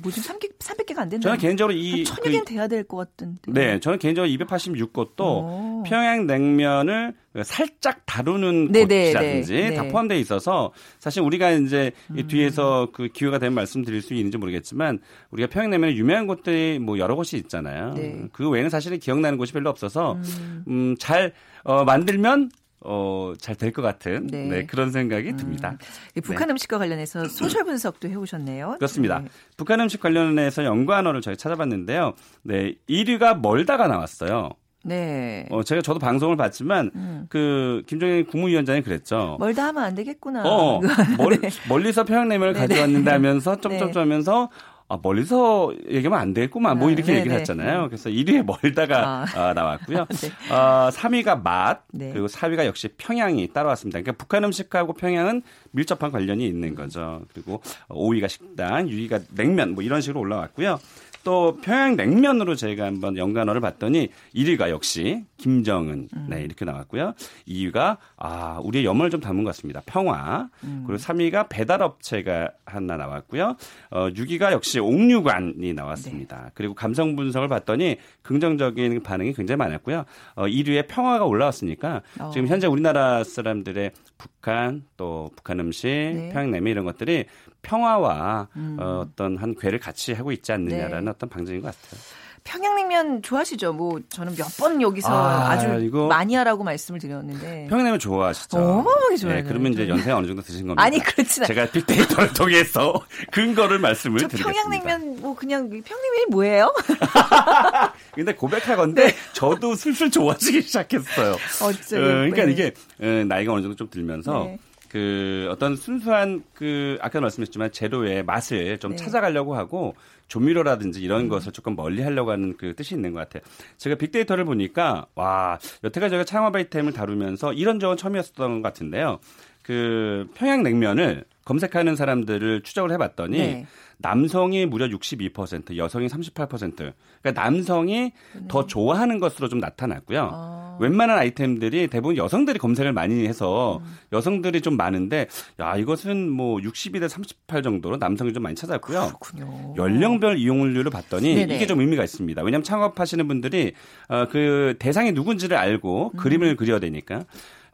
뭐지 0.00 0.20
300, 0.20 0.60
300개가 0.60 0.98
안 0.98 1.08
된다. 1.08 1.24
저는 1.24 1.38
개인적으로 1.38 1.76
이 1.76 2.04
천여 2.04 2.22
개는 2.22 2.44
그, 2.44 2.52
돼야 2.52 2.68
될 2.68 2.84
것 2.84 2.98
같은데. 2.98 3.50
네, 3.50 3.80
저는 3.80 3.98
개인적으로 3.98 4.32
286곳도 4.32 5.82
평양 5.84 6.26
냉면을 6.26 7.14
살짝 7.42 8.04
다루는 8.06 8.70
네네, 8.70 8.86
네, 8.86 9.04
곳이라든지 9.06 9.52
네, 9.54 9.70
네. 9.70 9.74
다 9.74 9.82
포함되어 9.88 10.18
있어서 10.18 10.72
사실 11.00 11.22
우리가 11.22 11.50
이제 11.50 11.90
음. 12.10 12.26
뒤에서 12.28 12.90
그 12.92 13.08
기회가 13.08 13.38
되면 13.40 13.54
말씀드릴 13.54 14.02
수 14.02 14.14
있는지 14.14 14.38
모르겠지만 14.38 15.00
우리가 15.30 15.48
평양 15.48 15.70
냉면에 15.70 15.94
유명한 15.96 16.28
곳들이 16.28 16.78
뭐 16.78 16.98
여러 16.98 17.16
곳이 17.16 17.36
있잖아요. 17.38 17.94
네. 17.94 18.22
그 18.32 18.48
외에는 18.48 18.70
사실은 18.70 18.98
기억나는 19.00 19.36
곳이 19.36 19.52
별로 19.52 19.68
없어서 19.70 20.12
음, 20.12 20.64
음잘 20.68 21.32
어, 21.64 21.84
만들면 21.84 22.50
어, 22.84 23.32
잘 23.38 23.56
될 23.56 23.72
것 23.72 23.82
같은 23.82 24.26
네. 24.26 24.44
네. 24.46 24.66
그런 24.66 24.90
생각이 24.90 25.30
음. 25.30 25.36
듭니다. 25.36 25.76
북한 26.24 26.48
네. 26.48 26.52
음식과 26.52 26.78
관련해서 26.78 27.28
소셜 27.28 27.64
분석도 27.64 28.08
해오셨네요. 28.08 28.76
그렇습니다. 28.78 29.20
네. 29.20 29.28
북한 29.56 29.80
음식 29.80 30.00
관련해서 30.00 30.64
연관어를 30.64 31.20
저희 31.20 31.36
찾아봤는데요. 31.36 32.14
네, 32.42 32.74
1위가 32.88 33.40
멀다가 33.40 33.86
나왔어요. 33.88 34.50
네. 34.84 35.46
어, 35.50 35.62
제가 35.62 35.80
저도 35.80 36.00
방송을 36.00 36.36
봤지만, 36.36 36.90
음. 36.96 37.26
그, 37.28 37.84
김종인 37.86 38.26
국무위원장이 38.26 38.82
그랬죠. 38.82 39.36
멀다 39.38 39.66
하면 39.68 39.84
안 39.84 39.94
되겠구나. 39.94 40.42
어, 40.44 40.80
멀, 41.16 41.38
네. 41.40 41.50
멀리서 41.68 42.02
평양냉면을 42.02 42.52
가져왔는데 42.52 43.08
하면서, 43.12 43.60
점점점 43.60 44.02
하면서, 44.02 44.50
아, 44.92 44.98
멀리서 45.02 45.72
얘기하면 45.88 46.18
안 46.18 46.34
되겠구만. 46.34 46.78
뭐 46.78 46.88
아, 46.88 46.92
이렇게 46.92 47.06
네네. 47.06 47.18
얘기를 47.20 47.38
했잖아요. 47.38 47.86
그래서 47.88 48.10
1위에 48.10 48.44
멀다가 48.44 49.24
아. 49.34 49.40
아, 49.40 49.54
나왔고요. 49.54 50.04
네. 50.20 50.54
어, 50.54 50.90
3위가 50.90 51.42
맛, 51.42 51.84
네. 51.92 52.10
그리고 52.12 52.26
4위가 52.26 52.66
역시 52.66 52.88
평양이 52.98 53.48
따라왔습니다. 53.54 54.00
그러니까 54.00 54.22
북한 54.22 54.44
음식하고 54.44 54.92
평양은 54.92 55.40
밀접한 55.70 56.12
관련이 56.12 56.46
있는 56.46 56.74
거죠. 56.74 57.22
그리고 57.32 57.62
5위가 57.88 58.28
식당, 58.28 58.86
6위가 58.86 59.22
냉면 59.30 59.74
뭐 59.74 59.82
이런 59.82 60.02
식으로 60.02 60.20
올라왔고요. 60.20 60.78
또 61.24 61.58
평양 61.62 61.96
냉면으로 61.96 62.54
저희가 62.54 62.84
한번 62.84 63.16
연관어를 63.16 63.60
봤더니 63.60 64.08
1위가 64.34 64.70
역시 64.70 65.24
김정은 65.36 66.08
음. 66.14 66.26
네 66.28 66.42
이렇게 66.42 66.64
나왔고요. 66.64 67.14
2위가 67.48 67.98
아 68.16 68.60
우리의 68.62 68.84
염원을 68.84 69.10
좀 69.10 69.20
담은 69.20 69.44
것 69.44 69.50
같습니다. 69.50 69.82
평화 69.86 70.48
음. 70.64 70.84
그리고 70.86 71.02
3위가 71.02 71.48
배달업체가 71.48 72.50
하나 72.64 72.96
나왔고요. 72.96 73.56
어 73.90 74.08
6위가 74.08 74.52
역시 74.52 74.78
옥류관이 74.78 75.72
나왔습니다. 75.74 76.44
네. 76.44 76.50
그리고 76.54 76.74
감성 76.74 77.16
분석을 77.16 77.48
봤더니 77.48 77.96
긍정적인 78.22 79.02
반응이 79.02 79.32
굉장히 79.34 79.56
많았고요. 79.58 80.04
어 80.34 80.44
1위에 80.44 80.88
평화가 80.88 81.24
올라왔으니까 81.24 82.02
어. 82.20 82.30
지금 82.32 82.48
현재 82.48 82.66
우리나라 82.66 83.24
사람들의 83.24 83.92
북한 84.18 84.84
또 84.96 85.30
북한 85.36 85.60
음식, 85.60 85.88
네. 85.88 86.30
평양냉면 86.32 86.70
이런 86.70 86.84
것들이 86.84 87.26
평화와 87.62 88.48
음. 88.56 88.76
어, 88.80 89.04
어떤 89.06 89.36
한 89.38 89.54
궤를 89.54 89.78
같이 89.78 90.12
하고 90.12 90.32
있지 90.32 90.52
않느냐라는 90.52 91.04
네. 91.06 91.10
어떤 91.10 91.28
방증인 91.28 91.62
것 91.62 91.74
같아요. 91.74 92.00
평양냉면 92.44 93.22
좋아하시죠? 93.22 93.72
뭐 93.72 94.00
저는 94.08 94.34
몇 94.36 94.48
번 94.58 94.82
여기서 94.82 95.08
아, 95.12 95.56
주. 95.60 96.06
많이 96.08 96.34
하라고 96.34 96.64
말씀을 96.64 96.98
드렸는데 96.98 97.68
평양냉면 97.70 98.00
좋아하시죠? 98.00 98.58
어마어마하게 98.58 99.16
좋아해요. 99.16 99.42
네, 99.44 99.48
그러면 99.48 99.72
이제 99.74 99.88
연세 99.88 100.10
어느 100.10 100.26
정도 100.26 100.42
드신 100.42 100.62
겁니다. 100.66 100.82
아니 100.82 100.98
그렇진 100.98 101.44
제가 101.44 101.66
빅데이터를 101.70 102.32
통해서 102.34 102.94
근거를 103.30 103.78
말씀을 103.78 104.18
드리겠습니다. 104.26 104.50
평양냉면 104.60 105.20
뭐 105.22 105.36
그냥 105.36 105.68
평양냉면이 105.70 106.26
뭐예요? 106.30 106.74
근데 108.12 108.34
고백하건데 108.34 109.06
네. 109.06 109.14
저도 109.34 109.76
슬슬 109.76 110.10
좋아지기 110.10 110.62
시작했어요. 110.62 111.36
어째 111.62 111.96
어, 111.96 112.00
그러니까 112.00 112.44
네. 112.46 112.50
이게 112.52 112.74
어, 113.00 113.06
나이가 113.24 113.52
어느 113.52 113.62
정도 113.62 113.76
좀 113.76 113.88
들면서 113.88 114.44
네. 114.46 114.58
그 114.92 115.48
어떤 115.50 115.74
순수한 115.74 116.44
그 116.52 116.98
아까 117.00 117.18
말씀했지만 117.18 117.72
재료의 117.72 118.24
맛을 118.24 118.76
좀 118.78 118.90
네. 118.90 118.96
찾아가려고 118.98 119.54
하고 119.54 119.94
조미료라든지 120.28 121.00
이런 121.00 121.22
음. 121.22 121.28
것을 121.30 121.50
조금 121.50 121.74
멀리 121.74 122.02
하려고 122.02 122.30
하는 122.30 122.58
그 122.58 122.74
뜻이 122.76 122.94
있는 122.94 123.14
것 123.14 123.20
같아요. 123.20 123.42
제가 123.78 123.96
빅데이터를 123.96 124.44
보니까 124.44 125.06
와 125.14 125.58
여태까지 125.82 126.10
저희가 126.10 126.24
창업 126.24 126.54
아이템을 126.54 126.92
다루면서 126.92 127.54
이런 127.54 127.80
적은 127.80 127.96
처음이었던 127.96 128.60
것 128.60 128.68
같은데요. 128.68 129.18
그 129.62 130.28
평양냉면을 130.34 131.24
검색하는 131.44 131.96
사람들을 131.96 132.62
추적을 132.62 132.92
해봤더니 132.92 133.38
네. 133.38 133.66
남성이 133.98 134.66
무려 134.66 134.86
62%, 134.88 135.76
여성이 135.76 136.08
38%. 136.08 136.74
그러니까 136.76 137.42
남성이 137.42 138.12
네. 138.34 138.48
더 138.48 138.66
좋아하는 138.66 139.20
것으로 139.20 139.48
좀 139.48 139.60
나타났고요. 139.60 140.30
아. 140.32 140.76
웬만한 140.80 141.18
아이템들이 141.18 141.86
대부분 141.86 142.16
여성들이 142.16 142.58
검색을 142.58 142.92
많이 142.92 143.26
해서 143.26 143.78
음. 143.78 143.96
여성들이 144.12 144.60
좀 144.60 144.76
많은데 144.76 145.28
야 145.60 145.76
이것은 145.76 146.28
뭐 146.28 146.58
62대 146.58 147.08
38 147.08 147.62
정도로 147.62 147.98
남성이 147.98 148.32
좀 148.32 148.42
많이 148.42 148.56
찾았고요. 148.56 149.12
그렇군요. 149.20 149.74
연령별 149.76 150.38
이용률을 150.38 150.90
봤더니 150.90 151.34
네네. 151.34 151.54
이게 151.54 151.66
좀 151.66 151.80
의미가 151.80 152.02
있습니다. 152.02 152.42
왜냐하면 152.42 152.64
창업하시는 152.64 153.28
분들이 153.28 153.72
어, 154.08 154.26
그 154.28 154.74
대상이 154.78 155.12
누군지를 155.12 155.56
알고 155.56 156.12
음. 156.14 156.16
그림을 156.18 156.56
그려야 156.56 156.80
되니까. 156.80 157.24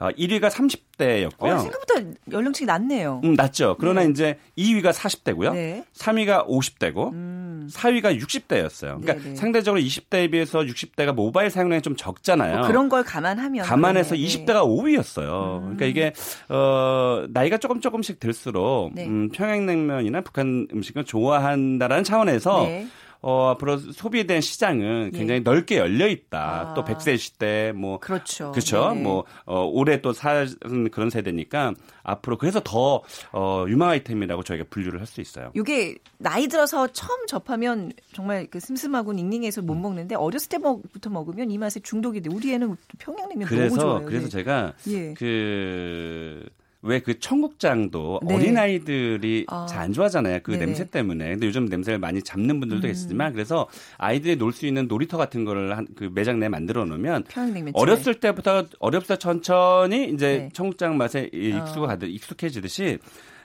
어, 0.00 0.10
1위가 0.10 0.48
30대였고요. 0.48 1.54
어, 1.54 1.58
생각보다 1.58 1.94
연령층이 2.30 2.66
낮네요. 2.66 3.20
음, 3.24 3.34
낮죠. 3.34 3.76
그러나 3.80 4.02
네. 4.04 4.10
이제 4.10 4.38
2위가 4.56 4.92
40대고요. 4.92 5.52
네. 5.52 5.84
3위가 5.96 6.46
50대고 6.46 7.12
음. 7.12 7.68
4위가 7.72 8.16
60대였어요. 8.20 9.00
그러니까 9.00 9.14
네네. 9.14 9.34
상대적으로 9.34 9.82
20대에 9.82 10.30
비해서 10.30 10.60
60대가 10.60 11.12
모바일 11.12 11.50
사용량이 11.50 11.82
좀 11.82 11.96
적잖아요. 11.96 12.58
뭐 12.58 12.66
그런 12.68 12.88
걸 12.88 13.02
감안하면 13.02 13.64
감안해서 13.64 14.14
네. 14.14 14.20
20대가 14.22 14.62
5위였어요. 14.64 15.58
음. 15.58 15.76
그러니까 15.76 15.86
이게 15.86 16.12
어 16.48 17.24
나이가 17.30 17.58
조금 17.58 17.80
조금씩 17.80 18.20
들수록 18.20 18.94
네. 18.94 19.04
음, 19.06 19.30
평양냉면이나 19.30 20.20
북한 20.20 20.68
음식을 20.72 21.04
좋아한다라는 21.04 22.04
차원에서 22.04 22.62
네. 22.66 22.86
어, 23.20 23.48
앞으로 23.48 23.78
대한 24.26 24.40
시장은 24.40 25.10
예. 25.12 25.18
굉장히 25.18 25.40
네. 25.40 25.50
넓게 25.50 25.78
열려 25.78 26.06
있다. 26.06 26.70
아. 26.70 26.74
또 26.74 26.84
100세 26.84 27.18
시대 27.18 27.72
뭐 27.74 27.98
그렇죠. 27.98 28.52
그렇죠. 28.52 28.92
네. 28.94 29.02
뭐 29.02 29.24
어, 29.44 29.64
올해 29.64 30.00
또 30.00 30.12
사는 30.12 30.90
그런 30.90 31.10
세대니까 31.10 31.74
앞으로 32.02 32.38
그래서 32.38 32.60
더 32.62 33.02
어, 33.32 33.64
유망 33.68 33.90
아이템이라고 33.90 34.42
저희가 34.42 34.64
분류를 34.70 35.00
할 35.00 35.08
수 35.08 35.20
있어요. 35.22 35.50
이게 35.54 35.96
나이 36.18 36.46
들어서 36.48 36.86
처음 36.88 37.26
접하면 37.26 37.92
정말 38.12 38.46
그 38.50 38.60
슴슴하고 38.60 39.14
닝닝해서 39.14 39.62
못 39.62 39.74
먹는데 39.74 40.14
어렸을 40.14 40.50
때부터 40.50 41.10
먹으면 41.10 41.50
이 41.50 41.58
맛에 41.58 41.80
중독이 41.80 42.20
돼. 42.20 42.30
우리 42.30 42.52
애는 42.52 42.76
평양냉면 42.98 43.48
그래서, 43.48 43.76
너무 43.76 43.80
좋아요. 43.80 44.06
그래서 44.06 44.24
네. 44.26 44.30
제가 44.30 44.74
예. 44.88 45.14
그 45.14 46.46
왜 46.82 47.00
그 47.00 47.18
청국장도 47.18 48.20
네. 48.24 48.34
어린 48.34 48.56
아이들이 48.56 49.44
아. 49.48 49.66
잘안 49.68 49.92
좋아하잖아요. 49.92 50.40
그 50.44 50.52
네네. 50.52 50.66
냄새 50.66 50.84
때문에. 50.88 51.30
근데 51.30 51.46
요즘 51.46 51.64
냄새를 51.66 51.98
많이 51.98 52.22
잡는 52.22 52.60
분들도 52.60 52.86
음. 52.86 52.90
있지만 52.92 53.32
그래서 53.32 53.66
아이들이 53.96 54.36
놀 54.36 54.52
수 54.52 54.66
있는 54.66 54.86
놀이터 54.88 55.16
같은 55.16 55.44
거를 55.44 55.76
한 55.76 55.88
그 55.96 56.10
매장 56.12 56.38
내에 56.38 56.48
만들어 56.48 56.84
놓으면 56.84 57.24
어렸을 57.72 58.14
때부터 58.14 58.66
어렵다 58.78 59.16
천천히 59.16 60.10
이제 60.10 60.38
네. 60.38 60.48
청국장 60.52 60.96
맛에 60.96 61.28
익숙 61.32 61.82
어. 61.84 61.96
익숙해지듯이 62.00 62.98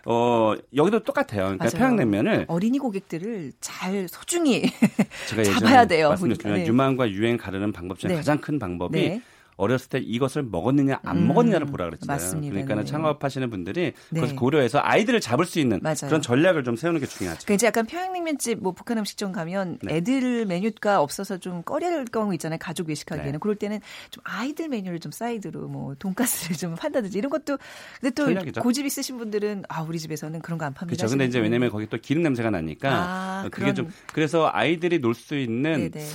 어, 0.05 0.53
여기도 0.75 0.99
똑같아요. 0.99 1.43
그러니까 1.43 1.63
맞아요. 1.65 1.77
평양냉면을 1.77 2.45
어린이 2.49 2.77
고객들을 2.77 3.53
잘 3.61 4.07
소중히 4.09 4.63
제가 5.29 5.43
잡아야 5.59 5.85
돼요. 5.85 6.09
말씀드렸지만 6.09 6.57
네. 6.59 6.67
유망과 6.67 7.09
유행 7.11 7.37
가르는 7.37 7.71
방법 7.71 7.97
중에 7.99 8.09
네. 8.09 8.15
가장 8.17 8.37
큰 8.39 8.59
방법이 8.59 8.99
네. 8.99 9.21
어렸을 9.57 9.89
때 9.89 9.99
이것을 9.99 10.43
먹었느냐 10.43 10.99
안 11.03 11.17
음, 11.17 11.27
먹었느냐를 11.27 11.67
보라 11.67 11.85
그랬잖아요. 11.85 12.15
맞습니다. 12.15 12.51
그러니까 12.51 12.75
는 12.75 12.83
네. 12.83 12.91
창업하시는 12.91 13.49
분들이 13.49 13.93
네. 14.09 14.19
그것을 14.19 14.35
고려해서 14.35 14.79
아이들을 14.81 15.19
잡을 15.21 15.45
수 15.45 15.59
있는 15.59 15.79
맞아요. 15.83 16.07
그런 16.07 16.21
전략을 16.21 16.63
좀 16.63 16.75
세우는 16.75 16.99
게 16.99 17.05
중요하죠. 17.05 17.41
그러니까 17.45 17.53
이제 17.53 17.67
약간 17.67 17.85
평양냉면집 17.85 18.59
뭐 18.61 18.71
북한 18.71 18.97
음식점 18.97 19.31
가면 19.31 19.77
네. 19.83 19.97
애들 19.97 20.45
메뉴가 20.47 20.99
없어서 21.01 21.37
좀 21.37 21.61
꺼려할 21.63 22.05
경우 22.05 22.33
있잖아요. 22.33 22.57
가족 22.59 22.89
외식하기에는 22.89 23.33
네. 23.33 23.37
그럴 23.37 23.55
때는 23.55 23.79
좀 24.09 24.23
아이들 24.25 24.69
메뉴를 24.69 24.99
좀 24.99 25.11
사이드로 25.11 25.67
뭐 25.67 25.93
돈가스를 25.99 26.57
좀 26.57 26.75
판다든지 26.75 27.17
이런 27.17 27.29
것도 27.29 27.57
근데 28.01 28.13
또 28.15 28.25
전략이죠. 28.25 28.61
고집 28.61 28.85
있으신 28.85 29.17
분들은 29.17 29.63
아 29.69 29.81
우리 29.83 29.99
집에서는 29.99 30.41
그런 30.41 30.57
거 30.57 30.63
안 30.63 30.73
팝니다. 30.73 30.95
그렇죠. 30.95 31.09
근데 31.11 31.25
이제 31.25 31.39
왜냐면 31.39 31.69
거기 31.69 31.87
또 31.87 31.97
기름 32.01 32.23
냄새가 32.23 32.49
나니까 32.49 32.89
아, 32.89 33.43
그게 33.51 33.63
그런... 33.63 33.75
좀 33.75 33.89
그래서 34.13 34.49
아이들이 34.53 34.99
놀 34.99 35.13
수 35.13 35.35
있는 35.37 35.91
네네. 35.91 36.05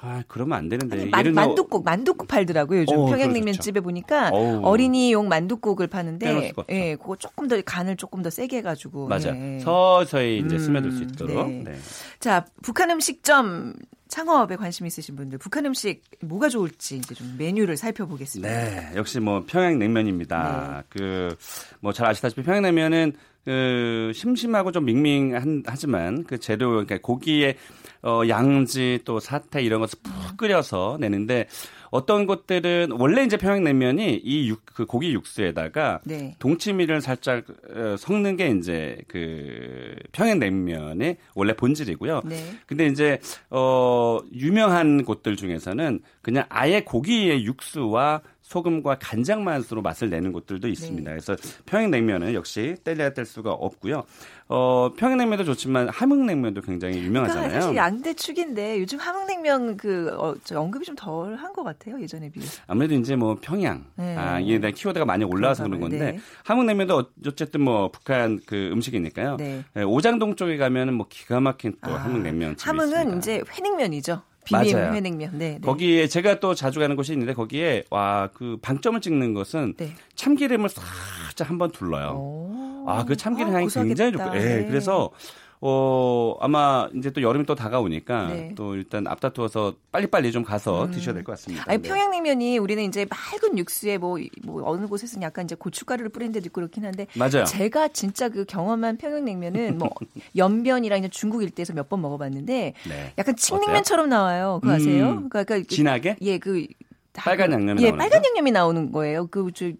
아, 0.00 0.22
그러면 0.28 0.58
안 0.58 0.68
되는데. 0.68 1.08
아니, 1.12 1.30
만, 1.30 1.48
만둣국, 1.48 1.84
만둣국 1.84 2.28
팔더라고요. 2.28 2.82
요즘 2.82 2.98
어, 2.98 3.06
평양냉면집에 3.06 3.80
보니까 3.80 4.30
어우. 4.30 4.64
어린이용 4.64 5.28
만둣국을 5.28 5.88
파는데, 5.88 6.52
예, 6.68 6.94
그거 6.96 7.16
조금 7.16 7.48
더 7.48 7.60
간을 7.60 7.96
조금 7.96 8.22
더 8.22 8.30
세게 8.30 8.58
해 8.58 8.62
가지고. 8.62 9.08
맞아. 9.08 9.34
예. 9.34 9.58
서서히 9.58 10.38
이제 10.38 10.54
음, 10.54 10.58
스며들 10.58 10.92
수 10.92 11.02
있도록. 11.02 11.48
네. 11.50 11.62
네. 11.64 11.76
자, 12.20 12.46
북한 12.62 12.90
음식점 12.90 13.74
창업에 14.06 14.56
관심 14.56 14.86
있으신 14.86 15.16
분들, 15.16 15.38
북한 15.38 15.66
음식 15.66 16.00
뭐가 16.22 16.48
좋을지 16.48 16.96
이제 16.96 17.14
좀 17.14 17.34
메뉴를 17.36 17.76
살펴보겠습니다. 17.76 18.48
네, 18.48 18.92
역시 18.94 19.20
뭐 19.20 19.44
평양냉면입니다. 19.46 20.76
네. 20.78 20.82
그, 20.88 21.36
뭐 21.80 21.92
잘 21.92 22.06
아시다시피 22.06 22.42
평양냉면은 22.42 23.12
그 23.48 24.12
심심하고 24.14 24.72
좀 24.72 24.84
밍밍하지만 24.84 26.24
그 26.24 26.36
재료 26.36 26.68
그러니까 26.68 26.98
고기에 27.00 27.56
어 28.02 28.20
양지 28.28 28.98
또 29.06 29.20
사태 29.20 29.62
이런 29.62 29.80
것을 29.80 29.98
푹 30.02 30.36
끓여서 30.36 30.98
내는데 31.00 31.46
어떤 31.90 32.26
것들은 32.26 32.90
원래 32.98 33.24
이제 33.24 33.38
평양냉면이 33.38 34.20
이 34.22 34.48
육, 34.50 34.66
그 34.66 34.84
고기 34.84 35.14
육수에다가 35.14 36.00
네. 36.04 36.36
동치미를 36.38 37.00
살짝 37.00 37.44
어, 37.74 37.96
섞는 37.96 38.36
게 38.36 38.50
이제 38.50 38.98
그 39.08 39.94
평양냉면의 40.12 41.16
원래 41.34 41.54
본질이고요. 41.54 42.20
네. 42.26 42.36
근데 42.66 42.86
이제 42.86 43.18
어 43.48 44.18
유명한 44.34 45.06
곳들 45.06 45.36
중에서는 45.36 46.00
그냥 46.20 46.44
아예 46.50 46.82
고기의 46.82 47.46
육수와 47.46 48.20
소금과 48.48 48.96
간장 48.98 49.44
맛으로 49.44 49.82
맛을 49.82 50.08
내는 50.08 50.32
곳들도 50.32 50.68
있습니다. 50.68 51.10
네. 51.10 51.18
그래서 51.20 51.36
평양냉면은 51.66 52.32
역시 52.32 52.76
뗄래야 52.82 53.10
뗄 53.10 53.26
수가 53.26 53.52
없고요. 53.52 54.04
어, 54.48 54.90
평양냉면도 54.96 55.44
좋지만 55.44 55.90
함흥냉면도 55.90 56.62
굉장히 56.62 56.98
유명하잖아요. 57.02 57.42
그러니까 57.42 57.60
사실 57.60 57.76
양대축인데 57.76 58.80
요즘 58.80 58.98
함흥냉면 58.98 59.76
그 59.76 60.16
어, 60.18 60.34
언급이 60.54 60.86
좀 60.86 60.96
덜한 60.96 61.52
것 61.52 61.62
같아요 61.62 62.00
예전에 62.00 62.30
비해. 62.30 62.46
아무래도 62.66 62.94
이제 62.94 63.16
뭐 63.16 63.36
평양 63.38 63.84
네. 63.96 64.16
아 64.16 64.40
이게 64.40 64.58
키워드가 64.70 65.04
많이 65.04 65.24
올라와서 65.24 65.64
그런 65.64 65.80
건데 65.80 65.98
네. 65.98 66.20
함흥냉면도 66.44 67.04
어쨌든 67.26 67.60
뭐 67.60 67.90
북한 67.90 68.40
그 68.46 68.70
음식이니까요. 68.72 69.36
네. 69.36 69.62
네 69.74 69.82
오장동 69.82 70.36
쪽에 70.36 70.56
가면은 70.56 70.94
뭐 70.94 71.06
기가 71.10 71.40
막힌 71.40 71.74
또 71.84 71.90
아, 71.90 71.96
함흥냉면 71.96 72.56
집이 72.56 72.66
함흥은 72.66 72.92
있습니다. 72.96 73.18
이제 73.18 73.42
회냉면이죠. 73.52 74.22
비빔 74.48 74.76
맞아요. 74.76 74.94
회냉면. 74.94 75.30
네, 75.38 75.52
네. 75.54 75.60
거기에 75.60 76.08
제가 76.08 76.40
또 76.40 76.54
자주 76.54 76.80
가는 76.80 76.96
곳이 76.96 77.12
있는데 77.12 77.34
거기에 77.34 77.84
와 77.90 78.28
그 78.34 78.58
방점을 78.62 79.00
찍는 79.00 79.34
것은 79.34 79.74
네. 79.76 79.92
참기름을 80.14 80.68
살짝 80.68 81.48
한번 81.50 81.70
둘러요. 81.70 82.84
아그 82.86 83.16
참기름 83.16 83.52
향이 83.52 83.66
아, 83.74 83.82
굉장히 83.82 84.12
좋고. 84.12 84.36
예. 84.36 84.40
네. 84.40 84.66
그래서 84.66 85.10
어, 85.60 86.36
아마 86.40 86.88
이제 86.94 87.10
또 87.10 87.20
여름이 87.20 87.44
또 87.44 87.54
다가오니까 87.56 88.26
네. 88.28 88.52
또 88.54 88.76
일단 88.76 89.06
앞다투어서 89.08 89.74
빨리빨리 89.90 90.30
좀 90.30 90.44
가서 90.44 90.84
음. 90.84 90.90
드셔야 90.92 91.14
될 91.14 91.24
것 91.24 91.32
같습니다. 91.32 91.64
아니, 91.66 91.82
네. 91.82 91.88
평양냉면이 91.88 92.58
우리는 92.58 92.82
이제 92.84 93.06
맑은 93.10 93.58
육수에 93.58 93.98
뭐, 93.98 94.18
뭐 94.44 94.62
어느 94.70 94.86
곳에서는 94.86 95.22
약간 95.22 95.44
이제 95.46 95.56
고춧가루를 95.56 96.10
뿌린 96.10 96.30
데도 96.30 96.46
있고 96.46 96.60
그렇긴 96.60 96.84
한데 96.84 97.06
맞아요. 97.16 97.44
제가 97.44 97.88
진짜 97.88 98.28
그 98.28 98.44
경험한 98.44 98.98
평양냉면은 98.98 99.78
뭐 99.78 99.90
연변이랑 100.36 101.00
이제 101.00 101.08
중국 101.08 101.42
일대에서 101.42 101.72
몇 101.74 101.88
번 101.88 102.02
먹어봤는데 102.02 102.74
네. 102.86 103.12
약간 103.16 103.34
칡냉면처럼 103.34 104.10
나와요. 104.10 104.58
그거 104.62 104.74
아세요? 104.74 105.04
음, 105.06 105.28
그러니까, 105.30 105.44
그러니까 105.44 105.74
진하게? 105.74 106.16
예, 106.20 106.36
그 106.38 106.66
빨간 107.14 107.50
양념이 107.50 107.82
예, 107.82 107.90
빨간 107.92 108.22
양념이 108.24 108.50
나오는 108.52 108.92
거예요. 108.92 109.26
그저 109.28 109.72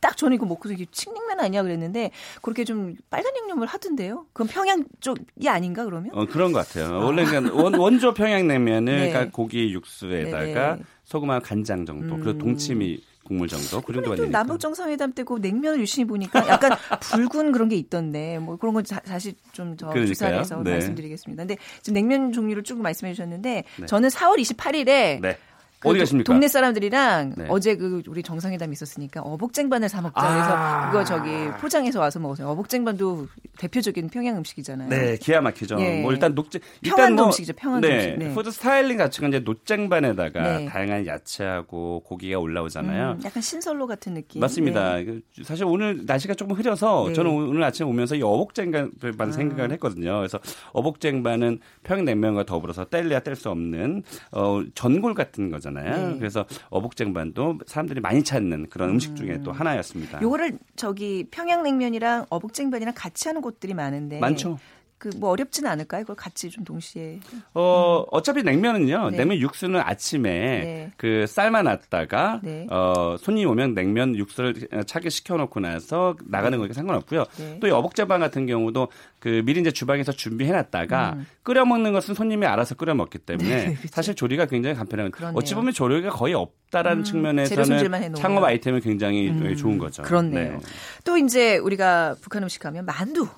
딱 0.00 0.16
저는 0.16 0.36
이거 0.36 0.46
먹고서 0.46 0.74
이게 0.74 0.86
칡냉면 0.90 1.40
아니야 1.40 1.62
그랬는데 1.62 2.10
그렇게 2.42 2.64
좀 2.64 2.96
빨간 3.08 3.32
양념을 3.36 3.66
하던데요. 3.66 4.26
그럼 4.32 4.48
평양 4.50 4.84
쪽이 5.00 5.48
아닌가 5.48 5.84
그러면? 5.84 6.10
어 6.14 6.26
그런 6.26 6.52
것 6.52 6.66
같아요. 6.66 6.94
아. 6.94 7.04
원래 7.04 7.24
원, 7.52 7.74
원조 7.74 8.12
평양냉면을 8.12 8.96
네. 8.96 9.08
그러니까 9.10 9.34
고기 9.34 9.72
육수에다가 9.72 10.76
네. 10.76 10.82
소금하고 11.04 11.44
간장 11.44 11.86
정도 11.86 12.14
음. 12.14 12.20
그리고 12.22 12.38
동치미 12.38 13.00
국물 13.30 13.46
정도 13.46 13.80
그 13.80 13.92
정도가 13.92 14.16
되니까. 14.16 14.38
남북 14.38 14.58
정상회담 14.58 15.12
때고 15.12 15.38
냉면을 15.38 15.80
유심히 15.80 16.04
보니까 16.04 16.48
약간 16.48 16.72
붉은 17.30 17.52
그런 17.52 17.68
게 17.68 17.76
있던데 17.76 18.40
뭐 18.40 18.56
그런 18.56 18.74
건 18.74 18.82
자, 18.82 19.00
사실 19.04 19.34
좀더 19.52 19.92
조사를 19.92 20.36
해서 20.36 20.60
네. 20.64 20.72
말씀드리겠습니다. 20.72 21.42
근데 21.42 21.56
지금 21.80 21.94
냉면 21.94 22.32
종류를 22.32 22.64
쭉 22.64 22.80
말씀해 22.80 23.12
주셨는데 23.12 23.64
네. 23.78 23.86
저는 23.86 24.08
4월 24.08 24.40
28일에 24.40 25.20
네. 25.20 25.38
그 25.80 25.88
어디 25.88 25.98
가십니까? 25.98 26.30
동네 26.30 26.46
사람들이랑 26.46 27.32
네. 27.36 27.46
어제 27.48 27.74
그 27.74 28.02
우리 28.06 28.22
정상회담 28.22 28.70
있었으니까 28.70 29.22
어복쟁반을 29.22 29.88
사 29.88 30.02
먹자 30.02 30.20
해서 30.20 30.50
아~ 30.54 30.90
그거 30.90 31.04
저기 31.04 31.30
포장해서 31.58 31.98
와서 31.98 32.20
먹었어요. 32.20 32.48
어복쟁반도 32.48 33.26
대표적인 33.58 34.10
평양 34.10 34.36
음식이잖아요. 34.36 34.90
네, 34.90 35.16
기가 35.16 35.40
막히죠. 35.40 35.80
예. 35.80 36.02
뭐 36.02 36.12
일단 36.12 36.34
놋쟁 36.34 36.60
일단 36.82 37.14
뭐 37.14 37.26
음식이죠. 37.26 37.54
평안 37.54 37.80
네, 37.80 37.96
음식. 37.96 38.18
네. 38.18 38.34
food 38.34 38.50
styling 38.50 38.98
자체가 38.98 39.28
이제 39.28 39.38
놋쟁반에다가 39.38 40.58
네. 40.58 40.66
다양한 40.66 41.06
야채하고 41.06 42.02
고기가 42.04 42.38
올라오잖아요. 42.38 43.12
음, 43.12 43.20
약간 43.24 43.42
신선로 43.42 43.86
같은 43.86 44.12
느낌. 44.12 44.40
맞습니다. 44.42 44.96
네. 44.96 45.04
그 45.06 45.22
사실 45.44 45.64
오늘 45.64 46.02
날씨가 46.04 46.34
조금 46.34 46.56
흐려서 46.56 47.06
네. 47.08 47.14
저는 47.14 47.30
오늘 47.30 47.64
아침에 47.64 47.88
오면서 47.88 48.16
이 48.16 48.22
어복쟁반을 48.22 48.90
아. 49.18 49.32
생각을 49.32 49.72
했거든요. 49.72 50.18
그래서 50.18 50.38
어복쟁반은 50.74 51.60
평양냉면과 51.84 52.44
더불어서 52.44 52.84
뗄래야 52.84 53.20
뗄 53.20 53.34
수 53.34 53.48
없는 53.48 54.02
어, 54.32 54.60
전골 54.74 55.14
같은 55.14 55.50
거잖아요. 55.50 55.69
거잖아요. 55.70 56.12
네. 56.12 56.18
그래서 56.18 56.44
어복쟁반도 56.68 57.58
사람들이 57.66 58.00
많이 58.00 58.22
찾는 58.22 58.68
그런 58.68 58.90
음식 58.90 59.16
중에 59.16 59.40
또 59.42 59.50
음. 59.50 59.56
하나였습니다. 59.56 60.20
요거를 60.20 60.58
저기 60.76 61.26
평양냉면이랑 61.30 62.26
어복쟁반이랑 62.28 62.94
같이 62.96 63.28
하는 63.28 63.40
곳들이 63.40 63.74
많은데 63.74 64.18
많죠. 64.18 64.58
그 65.00 65.10
뭐 65.16 65.30
어렵지는 65.30 65.70
않을까요? 65.70 66.02
그걸 66.02 66.16
같이 66.16 66.50
좀 66.50 66.62
동시에. 66.64 67.20
어, 67.54 68.00
음. 68.00 68.06
어차피 68.10 68.42
냉면은요. 68.42 69.10
네. 69.10 69.16
냉면 69.16 69.38
육수는 69.38 69.80
아침에 69.80 70.30
네. 70.30 70.92
그 70.98 71.26
삶아 71.26 71.62
놨다가 71.62 72.40
네. 72.42 72.66
어, 72.70 73.16
손님 73.18 73.48
오면 73.48 73.74
냉면 73.74 74.14
육수를 74.14 74.68
차게 74.86 75.08
시켜 75.08 75.36
놓고 75.36 75.60
나서 75.60 76.16
나가는 76.26 76.56
거니까 76.58 76.74
상관없고요. 76.74 77.24
네. 77.38 77.58
또이 77.60 77.70
어복제반 77.70 78.20
같은 78.20 78.46
경우도 78.46 78.88
그 79.20 79.42
미리 79.44 79.60
이제 79.60 79.70
주방에서 79.70 80.12
준비해 80.12 80.52
놨다가 80.52 81.14
음. 81.16 81.26
끓여 81.42 81.64
먹는 81.64 81.92
것은 81.92 82.14
손님이 82.14 82.46
알아서 82.46 82.74
끓여 82.74 82.94
먹기 82.94 83.18
때문에 83.18 83.48
네, 83.48 83.64
그렇죠. 83.74 83.88
사실 83.90 84.14
조리가 84.14 84.46
굉장히 84.46 84.76
간편한 84.76 85.10
어찌 85.34 85.54
보면 85.54 85.72
조리가 85.72 86.10
거의 86.10 86.34
없다라는 86.34 86.98
음, 86.98 87.04
측면에서는 87.04 88.14
창업 88.14 88.44
아이템이 88.44 88.80
굉장히 88.80 89.30
음, 89.30 89.56
좋은 89.56 89.78
거죠. 89.78 90.02
그렇네요. 90.02 90.52
네. 90.52 90.58
또 91.04 91.16
이제 91.16 91.56
우리가 91.58 92.16
북한 92.20 92.42
음식 92.42 92.64
하면 92.64 92.84
만두 92.84 93.28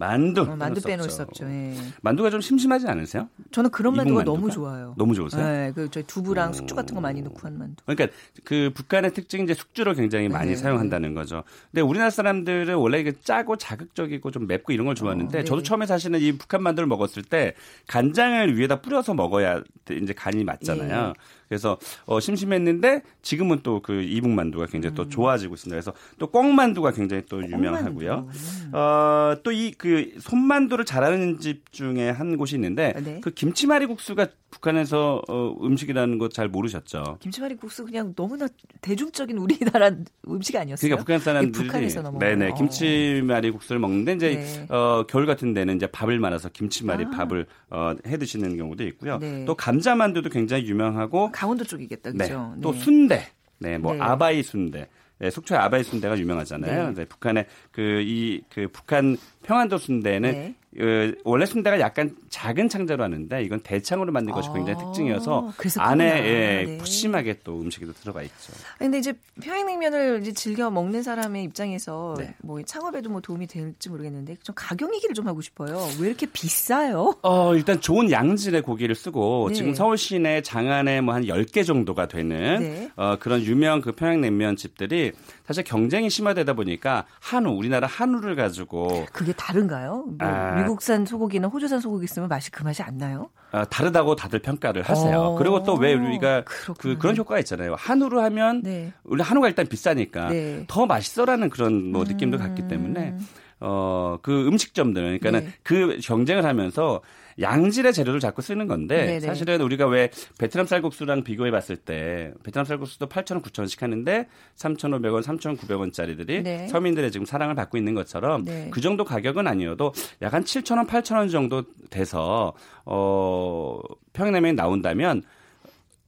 만두. 0.00 0.40
어, 0.40 0.56
만두 0.56 0.80
빼놓을 0.80 1.10
수 1.10 1.20
없죠. 1.20 1.44
예. 1.44 1.74
만두가 2.00 2.30
좀 2.30 2.40
심심하지 2.40 2.86
않으세요? 2.88 3.28
저는 3.52 3.70
그런 3.70 3.94
만두가, 3.94 4.20
만두가, 4.20 4.34
너무 4.34 4.50
좋아요. 4.50 4.94
너무 4.96 5.14
좋으세요? 5.14 5.46
네, 5.46 5.72
그 5.74 5.90
저희 5.90 6.04
두부랑 6.04 6.50
오. 6.50 6.52
숙주 6.54 6.74
같은 6.74 6.94
거 6.94 7.02
많이 7.02 7.20
넣고 7.20 7.38
한 7.42 7.58
만두. 7.58 7.84
그러니까 7.84 8.16
그 8.44 8.70
북한의 8.74 9.12
특징이 9.12 9.44
이제 9.44 9.52
숙주를 9.52 9.94
굉장히 9.94 10.28
네, 10.28 10.32
많이 10.32 10.50
네. 10.52 10.56
사용한다는 10.56 11.12
거죠. 11.12 11.44
근데 11.70 11.82
우리나라 11.82 12.08
사람들은 12.08 12.76
원래 12.76 12.98
이게 12.98 13.12
짜고 13.12 13.56
자극적이고 13.56 14.30
좀 14.30 14.46
맵고 14.46 14.72
이런 14.72 14.86
걸 14.86 14.94
좋아하는데 14.94 15.38
어, 15.38 15.40
네. 15.42 15.44
저도 15.44 15.62
처음에 15.62 15.84
사실은 15.84 16.18
이 16.18 16.32
북한 16.32 16.62
만두를 16.62 16.86
먹었을 16.86 17.22
때 17.22 17.54
간장을 17.86 18.56
위에다 18.56 18.80
뿌려서 18.80 19.12
먹어야 19.12 19.62
이제 19.90 20.14
간이 20.14 20.44
맞잖아요. 20.44 21.12
예. 21.14 21.39
그래서 21.50 21.76
어, 22.06 22.20
심심했는데 22.20 23.02
지금은 23.22 23.60
또 23.62 23.80
그 23.82 24.02
이북 24.02 24.30
만두가 24.30 24.66
굉장히 24.66 24.94
음. 24.94 24.96
또 24.96 25.08
좋아지고 25.08 25.54
있습니다. 25.54 25.74
그래서 25.74 25.92
또 26.18 26.26
꽁만두가 26.28 26.92
굉장히 26.92 27.24
또 27.28 27.42
유명하고요. 27.42 28.28
음. 28.28 28.70
어, 28.74 29.34
또 29.42 29.50
이 29.52 29.72
그 29.76 30.12
손만두를 30.20 30.84
잘하는 30.84 31.38
집 31.40 31.72
중에 31.72 32.10
한 32.10 32.36
곳이 32.36 32.54
있는데 32.56 32.92
네. 33.02 33.20
그 33.20 33.30
김치말이 33.30 33.86
국수가 33.86 34.28
북한에서 34.50 35.22
어, 35.28 35.56
음식이라는 35.62 36.18
거잘 36.18 36.48
모르셨죠? 36.48 37.18
김치말이 37.20 37.56
국수 37.56 37.84
그냥 37.84 38.14
너무나 38.14 38.48
대중적인 38.80 39.38
우리나라 39.38 39.90
음식 40.28 40.56
아니었어요? 40.56 40.88
그러니까 40.88 41.04
북한 41.04 41.18
사람들이 41.20 41.66
북한에서 41.66 42.02
넘어 42.02 42.18
네네 42.18 42.54
김치말이 42.54 43.50
국수를 43.52 43.78
먹는데 43.78 44.14
이제 44.14 44.34
네. 44.34 44.66
어, 44.74 45.04
겨울 45.08 45.26
같은 45.26 45.54
데는 45.54 45.76
이제 45.76 45.86
밥을 45.86 46.18
말아서 46.18 46.48
김치말이 46.48 47.04
아. 47.06 47.10
밥을 47.10 47.46
어, 47.70 47.94
해 48.06 48.18
드시는 48.18 48.56
경우도 48.56 48.84
있고요. 48.88 49.18
네. 49.18 49.44
또 49.44 49.54
감자만두도 49.54 50.30
굉장히 50.30 50.66
유명하고 50.66 51.30
강원도 51.32 51.64
쪽이겠다, 51.64 52.12
그죠? 52.12 52.52
네. 52.56 52.60
또 52.60 52.72
순대, 52.72 53.28
네, 53.58 53.78
뭐 53.78 53.94
네. 53.94 54.00
아바이 54.00 54.42
순대. 54.42 54.88
네, 55.20 55.28
속초의 55.28 55.60
아바이 55.60 55.84
순대가 55.84 56.18
유명하잖아요. 56.18 56.94
네. 56.94 57.04
북한의 57.04 57.46
그 57.72 58.00
이그 58.00 58.44
그 58.48 58.68
북한 58.72 59.18
평안도 59.42 59.76
순대는 59.76 60.32
네. 60.32 60.54
그 60.74 61.14
원래 61.24 61.44
순대가 61.44 61.78
약간 61.78 62.16
작은 62.30 62.68
창자로 62.68 63.04
하는데 63.04 63.42
이건 63.42 63.60
대창으로 63.60 64.12
만든 64.12 64.32
것이 64.32 64.48
굉장히 64.54 64.80
아, 64.80 64.84
특징이어서 64.86 65.52
안에 65.78 66.04
예, 66.04 66.64
네. 66.64 66.78
푸짐하게 66.78 67.40
또 67.44 67.60
음식이 67.60 67.86
들어가 68.00 68.22
있죠. 68.22 68.52
근데 68.78 68.98
이제 68.98 69.12
평양냉면을 69.42 70.20
이제 70.22 70.32
즐겨 70.32 70.70
먹는 70.70 71.02
사람의 71.02 71.44
입장에서 71.44 72.14
네. 72.18 72.34
뭐 72.42 72.62
창업에도 72.62 73.10
뭐 73.10 73.20
도움이 73.20 73.46
될지 73.46 73.90
모르겠는데 73.90 74.36
좀 74.42 74.54
가격 74.56 74.94
얘기를 74.94 75.14
좀 75.14 75.26
하고 75.28 75.40
싶어요. 75.42 75.86
왜 76.00 76.08
이렇게 76.08 76.26
비싸요? 76.26 77.16
어, 77.22 77.54
일단 77.54 77.80
좋은 77.80 78.10
양질의 78.10 78.62
고기를 78.62 78.94
쓰고 78.94 79.48
네. 79.48 79.54
지금 79.54 79.74
서울 79.74 79.98
시내 79.98 80.40
장안에 80.42 81.00
뭐 81.02 81.10
한 81.10 81.24
10개 81.24 81.66
정도가 81.66 82.06
되는 82.06 82.60
네. 82.60 82.90
어, 82.96 83.16
그런 83.18 83.42
유명 83.42 83.80
그 83.80 83.92
평양냉면 83.92 84.54
집들이 84.56 85.12
사실 85.44 85.64
경쟁이 85.64 86.08
심화되다 86.08 86.52
보니까 86.52 87.06
한우 87.18 87.50
우리나라 87.50 87.88
한우를 87.88 88.36
가지고 88.36 89.06
그게 89.12 89.32
다른가요? 89.32 90.04
뭐 90.06 90.16
아, 90.20 90.54
미국산 90.60 91.04
소고기는 91.04 91.48
호주산 91.48 91.80
소고기 91.80 92.06
쓰면 92.06 92.19
맛이 92.28 92.50
그 92.50 92.62
맛이 92.62 92.82
안 92.82 92.98
나요? 92.98 93.30
아, 93.52 93.64
다르다고 93.64 94.14
다들 94.14 94.38
평가를 94.38 94.82
하세요. 94.82 95.18
어, 95.20 95.34
그리고 95.36 95.62
또 95.64 95.74
왜 95.74 95.94
우리가 95.94 96.44
그, 96.78 96.96
그런 96.98 97.16
효과가 97.16 97.38
있잖아요. 97.40 97.74
한우로 97.78 98.20
하면 98.22 98.62
네. 98.62 98.92
우리 99.04 99.22
한우가 99.22 99.48
일단 99.48 99.66
비싸니까 99.66 100.28
네. 100.28 100.64
더 100.68 100.86
맛있어라는 100.86 101.50
그런 101.50 101.90
뭐 101.90 102.04
느낌도 102.04 102.36
음. 102.36 102.38
갖기 102.38 102.68
때문에 102.68 103.16
어, 103.60 104.18
그 104.22 104.46
음식점들, 104.46 105.02
그러니까는 105.02 105.40
네. 105.44 105.52
그 105.62 105.98
경쟁을 106.02 106.44
하면서 106.44 107.00
양질의 107.40 107.92
재료를 107.92 108.20
자꾸 108.20 108.42
쓰는 108.42 108.66
건데 108.66 109.06
네네. 109.06 109.20
사실은 109.20 109.60
우리가 109.60 109.86
왜 109.86 110.10
베트남 110.38 110.66
쌀국수랑 110.66 111.24
비교해 111.24 111.50
봤을 111.50 111.76
때 111.76 112.32
베트남 112.42 112.64
쌀국수도 112.64 113.08
8,000원, 113.08 113.42
9,000원씩 113.42 113.80
하는데 113.80 114.26
3,500원, 114.56 115.22
3,900원짜리들이 115.22 116.42
네. 116.42 116.68
서민들의 116.68 117.10
지금 117.10 117.24
사랑을 117.24 117.54
받고 117.54 117.78
있는 117.78 117.94
것처럼 117.94 118.44
네. 118.44 118.68
그 118.70 118.80
정도 118.80 119.04
가격은 119.04 119.46
아니어도 119.46 119.92
약한 120.22 120.44
7,000원, 120.44 120.86
8,000원 120.86 121.30
정도 121.30 121.64
돼서 121.88 122.52
어 122.84 123.80
평양냉면이 124.12 124.54
나온다면 124.56 125.22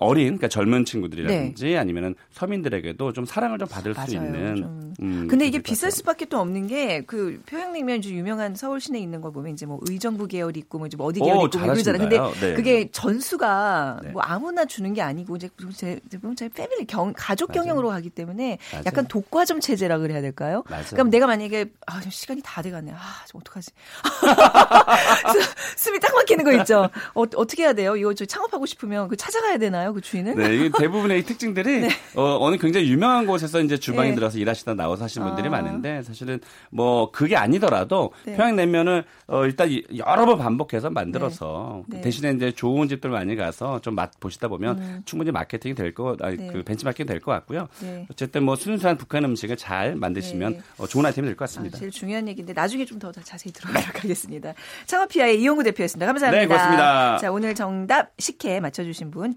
어린 0.02 0.24
그러니까 0.26 0.48
젊은 0.48 0.84
친구들이라든지 0.84 1.64
네. 1.64 1.76
아니면은 1.78 2.14
서민들에게도 2.32 3.12
좀 3.12 3.24
사랑을 3.24 3.58
좀 3.58 3.68
받을 3.68 3.92
맞아요. 3.92 4.06
수 4.08 4.14
있는. 4.16 4.56
좀. 4.56 4.94
음, 5.00 5.26
근데 5.28 5.46
이게 5.46 5.60
비쌀 5.60 5.90
수밖에 5.90 6.24
또 6.26 6.38
없는 6.38 6.66
게 6.66 7.02
그 7.06 7.40
평양냉면 7.46 8.00
주 8.02 8.14
유명한 8.14 8.54
서울 8.54 8.80
시내에 8.80 9.00
있는 9.02 9.20
걸 9.20 9.32
보면 9.32 9.52
이제 9.52 9.66
뭐 9.66 9.78
의정부 9.82 10.26
계열 10.26 10.56
있고 10.56 10.78
뭐 10.78 10.86
이제 10.86 10.96
뭐 10.96 11.06
어디 11.06 11.20
계열 11.20 11.36
오, 11.36 11.46
있고 11.46 11.58
뭐 11.58 11.74
이러잖아요. 11.74 12.08
근데 12.08 12.40
네. 12.40 12.54
그게 12.54 12.88
전수가 12.90 14.00
네. 14.02 14.08
뭐 14.12 14.22
아무나 14.22 14.64
주는 14.64 14.92
게 14.94 15.02
아니고 15.02 15.36
이제 15.36 15.48
제, 15.76 16.00
제 16.36 16.48
패밀리 16.48 16.86
경 16.86 17.12
가족 17.16 17.50
맞아요. 17.50 17.64
경영으로 17.64 17.88
가기 17.88 18.10
때문에 18.10 18.58
맞아요. 18.72 18.84
약간 18.86 19.06
독과점 19.08 19.60
체제라 19.60 19.98
그래야 19.98 20.20
될까요? 20.20 20.64
그럼 20.90 21.10
내가 21.10 21.26
만약에 21.26 21.66
아 21.86 22.00
시간이 22.00 22.40
다 22.42 22.62
돼가네. 22.62 22.92
아 22.92 22.96
어떡하지? 23.34 23.70
숨이 25.76 26.00
딱 26.00 26.14
막히는 26.14 26.44
거 26.44 26.52
있죠. 26.60 26.88
어, 27.14 27.22
어떻게 27.36 27.64
해야 27.64 27.72
돼요? 27.72 27.96
이거 27.96 28.14
저 28.14 28.24
창업하고 28.24 28.66
싶으면 28.66 29.08
그 29.08 29.16
찾아가야 29.16 29.58
되나요? 29.58 29.91
그 29.92 30.00
주인은? 30.00 30.36
네, 30.36 30.70
대부분의 30.70 31.22
특징들이 31.24 31.80
네. 31.86 31.88
어, 32.14 32.38
어느 32.40 32.56
굉장히 32.56 32.88
유명한 32.90 33.26
곳에서 33.26 33.60
이제 33.60 33.76
주방에 33.76 34.10
네. 34.10 34.14
들어서 34.14 34.38
일하시다 34.38 34.74
나와서 34.74 35.04
하시는 35.04 35.26
분들이 35.26 35.48
아. 35.48 35.50
많은데 35.50 36.02
사실은 36.02 36.40
뭐 36.70 37.10
그게 37.10 37.36
아니더라도 37.36 38.12
네. 38.24 38.36
평양냉면을 38.36 39.04
어, 39.28 39.44
일단 39.44 39.70
여러 39.96 40.26
번 40.26 40.38
반복해서 40.38 40.90
만들어서 40.90 41.82
네. 41.86 41.96
네. 41.96 42.02
대신에 42.02 42.30
이제 42.32 42.52
좋은 42.52 42.88
집들 42.88 43.10
많이 43.10 43.36
가서 43.36 43.80
좀 43.80 43.92
맛 43.92 44.18
보시다 44.20 44.48
보면 44.48 44.78
음. 44.78 45.02
충분히 45.04 45.30
마케팅이 45.32 45.74
될 45.74 45.92
거, 45.92 46.16
아니, 46.22 46.38
네. 46.38 46.46
그 46.50 46.62
벤치마킹이 46.62 47.06
될것 47.06 47.26
같고요. 47.34 47.68
어쨌든 48.10 48.42
뭐 48.42 48.56
순수한 48.56 48.96
북한 48.96 49.22
음식을 49.24 49.56
잘 49.58 49.94
만드시면 49.96 50.62
어, 50.78 50.86
좋은 50.86 51.04
아이템이 51.04 51.26
될 51.28 51.36
것 51.36 51.44
같습니다. 51.44 51.76
아, 51.76 51.78
제일 51.80 51.90
중요한 51.90 52.26
얘기인데 52.28 52.52
나중에 52.54 52.86
좀 52.86 52.98
더 52.98 53.10
자세히 53.12 53.52
들어보도록 53.52 54.04
하겠습니다. 54.04 54.54
창업피아의 54.86 55.40
이용구 55.42 55.64
대표였습니다. 55.64 56.06
감사합니다. 56.06 56.40
네, 56.40 56.46
고맙습니다. 56.46 57.18
자, 57.18 57.32
오늘 57.32 57.54
정답 57.54 58.12
식혜 58.18 58.60
맞춰주신 58.60 59.10
분 59.10 59.36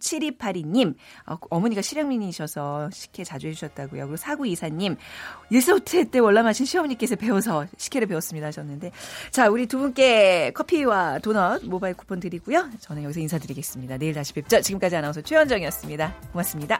7282님 0.54 0.96
어, 1.26 1.38
어머니가 1.50 1.82
실향민이셔서 1.82 2.90
식혜 2.92 3.24
자주 3.24 3.48
해주셨다고요. 3.48 4.04
그리고 4.04 4.18
사구이사님 4.18 4.96
일사후퇴 5.50 6.06
때 6.06 6.20
월남하신 6.20 6.66
시어머니께서 6.66 7.16
배워서 7.16 7.66
식혜를 7.78 8.08
배웠습니다 8.08 8.48
하셨는데 8.48 8.92
자 9.32 9.50
우리 9.50 9.66
두 9.66 9.80
분께 9.80 10.52
커피와 10.54 11.20
도넛 11.20 11.66
모바일 11.66 11.96
쿠폰 11.96 12.20
드리고요. 12.20 12.70
저는 12.80 13.04
여기서 13.04 13.20
인사드리겠습니다. 13.20 13.98
내일 13.98 14.14
다시 14.14 14.34
뵙죠. 14.34 14.62
지금까지 14.62 14.96
아나운서 14.96 15.22
최현정이었습니다. 15.22 16.16
고맙습니다. 16.32 16.80